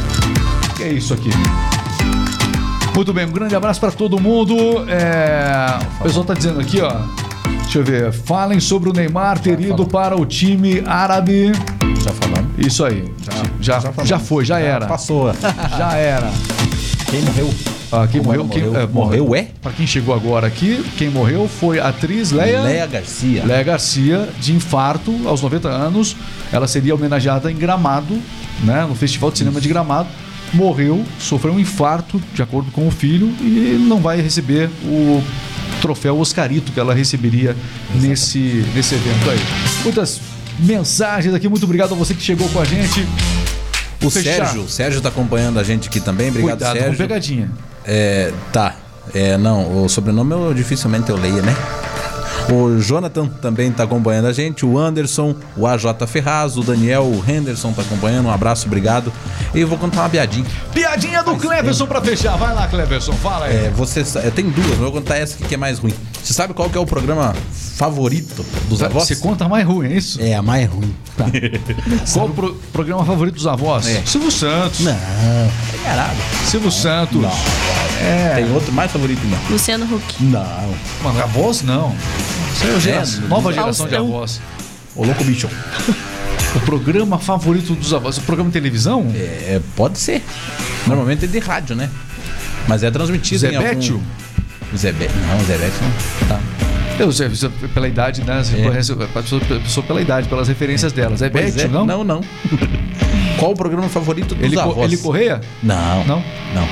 O 0.69 0.73
que 0.75 0.83
é 0.83 0.91
isso 0.93 1.13
aqui? 1.13 1.29
Muito 2.95 3.11
bem, 3.13 3.25
um 3.25 3.31
grande 3.31 3.55
abraço 3.55 3.79
pra 3.79 3.91
todo 3.91 4.19
mundo. 4.19 4.55
É, 4.87 5.79
O 5.99 6.03
pessoal 6.03 6.25
tá 6.25 6.33
dizendo 6.33 6.59
aqui, 6.59 6.79
ó. 6.81 6.91
Deixa 7.63 7.79
eu 7.79 7.83
ver. 7.83 8.11
Falem 8.11 8.59
sobre 8.59 8.89
o 8.89 8.93
Neymar 8.93 9.39
ter 9.39 9.59
ido 9.59 9.85
para 9.85 10.15
o 10.15 10.25
time 10.25 10.83
árabe. 10.85 11.51
Já 12.03 12.11
falamos. 12.11 12.51
Isso 12.57 12.85
aí. 12.85 13.11
Já, 13.59 13.79
já, 13.79 13.91
falamos. 13.91 14.27
foi, 14.27 14.45
já 14.45 14.59
era. 14.59 14.85
Passou. 14.85 15.33
Já 15.77 15.93
era. 15.95 16.29
Quem 17.13 17.21
morreu? 17.21 17.53
Ah, 17.91 18.07
quem 18.07 18.21
Como 18.23 18.33
morreu, 18.33 18.49
quem, 18.49 18.63
morreu? 18.63 18.81
é, 18.81 18.87
Morreu, 18.87 19.35
é? 19.35 19.47
Pra 19.61 19.71
quem 19.71 19.85
chegou 19.85 20.15
agora 20.15 20.47
aqui, 20.47 20.83
quem 20.97 21.11
morreu 21.11 21.47
foi 21.47 21.79
a 21.79 21.89
atriz 21.89 22.31
Leia, 22.31 22.61
Leia 22.61 22.87
Garcia. 22.87 23.45
Leia 23.45 23.61
Garcia, 23.61 24.29
de 24.39 24.51
infarto 24.51 25.15
aos 25.27 25.39
90 25.39 25.69
anos. 25.69 26.15
Ela 26.51 26.67
seria 26.67 26.95
homenageada 26.95 27.51
em 27.51 27.55
Gramado, 27.55 28.19
né, 28.63 28.83
no 28.89 28.95
Festival 28.95 29.29
de 29.29 29.37
Cinema 29.37 29.61
de 29.61 29.69
Gramado. 29.69 30.09
Morreu, 30.55 31.05
sofreu 31.19 31.53
um 31.53 31.59
infarto, 31.59 32.19
de 32.33 32.41
acordo 32.41 32.71
com 32.71 32.87
o 32.87 32.91
filho, 32.91 33.27
e 33.41 33.77
não 33.87 33.99
vai 33.99 34.19
receber 34.19 34.71
o 34.83 35.21
troféu 35.79 36.17
Oscarito 36.17 36.71
que 36.71 36.79
ela 36.79 36.95
receberia 36.95 37.55
nesse, 37.93 38.65
nesse 38.73 38.95
evento 38.95 39.29
aí. 39.29 39.39
Muitas 39.83 40.19
mensagens 40.57 41.35
aqui, 41.35 41.47
muito 41.47 41.63
obrigado 41.63 41.93
a 41.93 41.95
você 41.95 42.15
que 42.15 42.23
chegou 42.23 42.49
com 42.49 42.59
a 42.59 42.65
gente. 42.65 43.05
O 44.03 44.09
Fechar. 44.09 44.45
Sérgio, 44.45 44.61
o 44.63 44.69
Sérgio 44.69 45.01
tá 45.01 45.09
acompanhando 45.09 45.59
a 45.59 45.63
gente 45.63 45.87
aqui 45.87 45.99
também. 45.99 46.29
Obrigado, 46.29 46.57
Cuidado 46.57 46.73
com 46.75 46.81
Sérgio. 46.81 46.97
pegadinha. 46.97 47.51
É, 47.85 48.31
tá. 48.51 48.75
É, 49.13 49.37
não, 49.37 49.83
o 49.83 49.89
sobrenome 49.89 50.31
eu 50.31 50.53
dificilmente 50.53 51.09
eu 51.09 51.17
leio, 51.17 51.41
né? 51.43 51.55
O 52.51 52.77
Jonathan 52.79 53.27
também 53.27 53.71
tá 53.71 53.83
acompanhando 53.83 54.27
a 54.27 54.33
gente, 54.33 54.65
o 54.65 54.77
Anderson, 54.77 55.33
o 55.55 55.65
AJ 55.65 55.85
Ferraz, 56.07 56.57
o 56.57 56.61
Daniel 56.61 57.03
o 57.03 57.23
Henderson 57.25 57.71
tá 57.71 57.81
acompanhando. 57.81 58.25
Um 58.27 58.31
abraço, 58.31 58.67
obrigado. 58.67 59.13
E 59.53 59.61
eu 59.61 59.67
vou 59.67 59.77
contar 59.77 60.01
uma 60.01 60.09
piadinha. 60.09 60.45
Piadinha 60.73 61.23
do 61.23 61.35
Cleverson 61.37 61.85
pra 61.85 62.01
fechar. 62.01 62.35
Vai 62.37 62.53
lá, 62.53 62.67
Cleverson, 62.67 63.13
fala 63.13 63.45
aí. 63.45 63.67
É, 63.67 63.69
você, 63.69 64.01
é, 64.19 64.29
tem 64.29 64.49
duas, 64.49 64.67
mas 64.67 64.77
eu 64.77 64.83
vou 64.83 64.91
contar 64.91 65.17
essa 65.17 65.35
aqui 65.35 65.45
que 65.45 65.55
é 65.55 65.57
mais 65.57 65.79
ruim. 65.79 65.93
Você 66.23 66.33
sabe 66.33 66.53
qual 66.53 66.69
que 66.69 66.77
é 66.77 66.81
o 66.81 66.85
programa 66.85 67.35
favorito 67.75 68.45
dos 68.69 68.81
avós? 68.81 69.03
Você 69.07 69.17
conta 69.17 69.47
mais 69.49 69.65
ruim, 69.65 69.87
é 69.87 69.97
isso? 69.97 70.21
É, 70.21 70.35
a 70.35 70.41
mais 70.41 70.69
ruim. 70.69 70.93
Qual 72.13 72.27
o 72.27 72.33
pro- 72.33 72.53
programa 72.71 73.05
favorito 73.05 73.35
dos 73.35 73.45
avós? 73.45 73.85
É. 73.87 74.01
Silvio 74.05 74.31
Santos. 74.31 74.79
Não, 74.79 74.91
é 74.93 75.49
caralho. 75.83 76.17
Silvio 76.45 76.71
Santos. 76.71 77.21
Não. 77.21 77.29
É. 78.01 78.35
Tem 78.35 78.51
outro 78.53 78.71
mais 78.71 78.91
favorito, 78.91 79.19
não. 79.27 79.37
Luciano 79.51 79.85
Huck. 79.85 80.23
Não. 80.23 80.73
Mano, 81.03 81.21
avós 81.21 81.61
não. 81.61 81.93
Isso 82.55 82.63
aí 82.63 82.75
é 82.75 82.79
geração- 82.79 83.23
É, 83.23 83.27
nova 83.27 83.53
geração 83.53 83.87
de 83.87 83.95
avós. 83.95 84.39
O 84.95 85.05
Louco 85.05 85.23
Bicho. 85.23 85.49
O 86.55 86.59
programa 86.59 87.17
favorito 87.17 87.73
dos 87.73 87.95
avós. 87.95 88.19
O 88.19 88.21
programa 88.21 88.49
de 88.51 88.53
televisão? 88.53 89.07
É, 89.15 89.59
pode 89.75 89.97
ser. 89.97 90.21
Normalmente 90.85 91.25
é 91.25 91.27
de 91.27 91.39
rádio, 91.39 91.75
né? 91.75 91.89
Mas 92.67 92.83
é 92.83 92.91
transmitido 92.91 93.39
Zé 93.39 93.51
em 93.53 93.55
algum... 93.55 93.69
Bétio? 93.69 94.03
Zé 94.75 94.91
Bétio. 94.91 95.15
Não, 95.27 95.45
Zé 95.45 95.57
Bétio 95.57 95.79
não. 95.81 96.27
Tá. 96.27 96.39
Eu 96.99 97.09
é 97.09 97.67
pela 97.69 97.87
idade, 97.87 98.23
né? 98.23 98.43
Você 98.43 98.55
É. 98.59 98.63
conhece 98.63 98.91
a 98.91 98.95
pessoa, 98.95 99.41
pessoa 99.41 99.85
pela 99.85 100.01
idade, 100.01 100.27
pelas 100.27 100.47
referências 100.47 100.91
delas. 100.93 101.21
É 101.21 101.29
Pois 101.29 101.55
Bétio, 101.55 101.67
é. 101.69 101.71
não? 101.71 101.85
Não, 101.85 102.03
não. 102.03 102.21
Qual 103.39 103.51
o 103.51 103.55
programa 103.55 103.89
favorito 103.89 104.35
dos 104.35 104.43
Ele, 104.43 104.59
avós? 104.59 104.77
ele 104.91 104.97
Correia? 104.97 105.41
Não. 105.61 106.05
Não? 106.05 106.23
Não. 106.53 106.67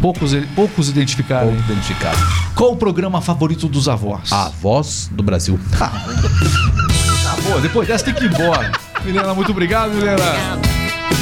Poucos, 0.00 0.32
poucos 0.54 0.88
identificaram. 0.88 1.48
Pouco 1.48 1.62
identificado. 1.70 2.16
Qual 2.54 2.72
o 2.72 2.76
programa 2.76 3.20
favorito 3.20 3.68
dos 3.68 3.88
avós? 3.88 4.32
A 4.32 4.48
voz 4.48 5.10
do 5.12 5.22
Brasil. 5.22 5.58
Tá 7.28 7.36
bom, 7.42 7.60
depois 7.60 7.86
dessa 7.86 8.06
tem 8.06 8.14
que 8.14 8.24
ir 8.24 8.32
embora. 8.32 8.72
Milena, 9.04 9.34
muito 9.34 9.50
obrigado, 9.52 9.90
Milena. 9.92 10.16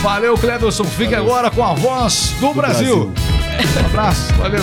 Valeu, 0.02 0.38
Cleverson. 0.38 0.84
Fique 0.84 1.14
agora 1.16 1.50
com 1.50 1.64
a 1.64 1.74
voz 1.74 2.32
do, 2.40 2.54
Brasil. 2.54 3.12
Um 3.12 3.86
abraço, 3.86 4.32
valeu. 4.34 4.62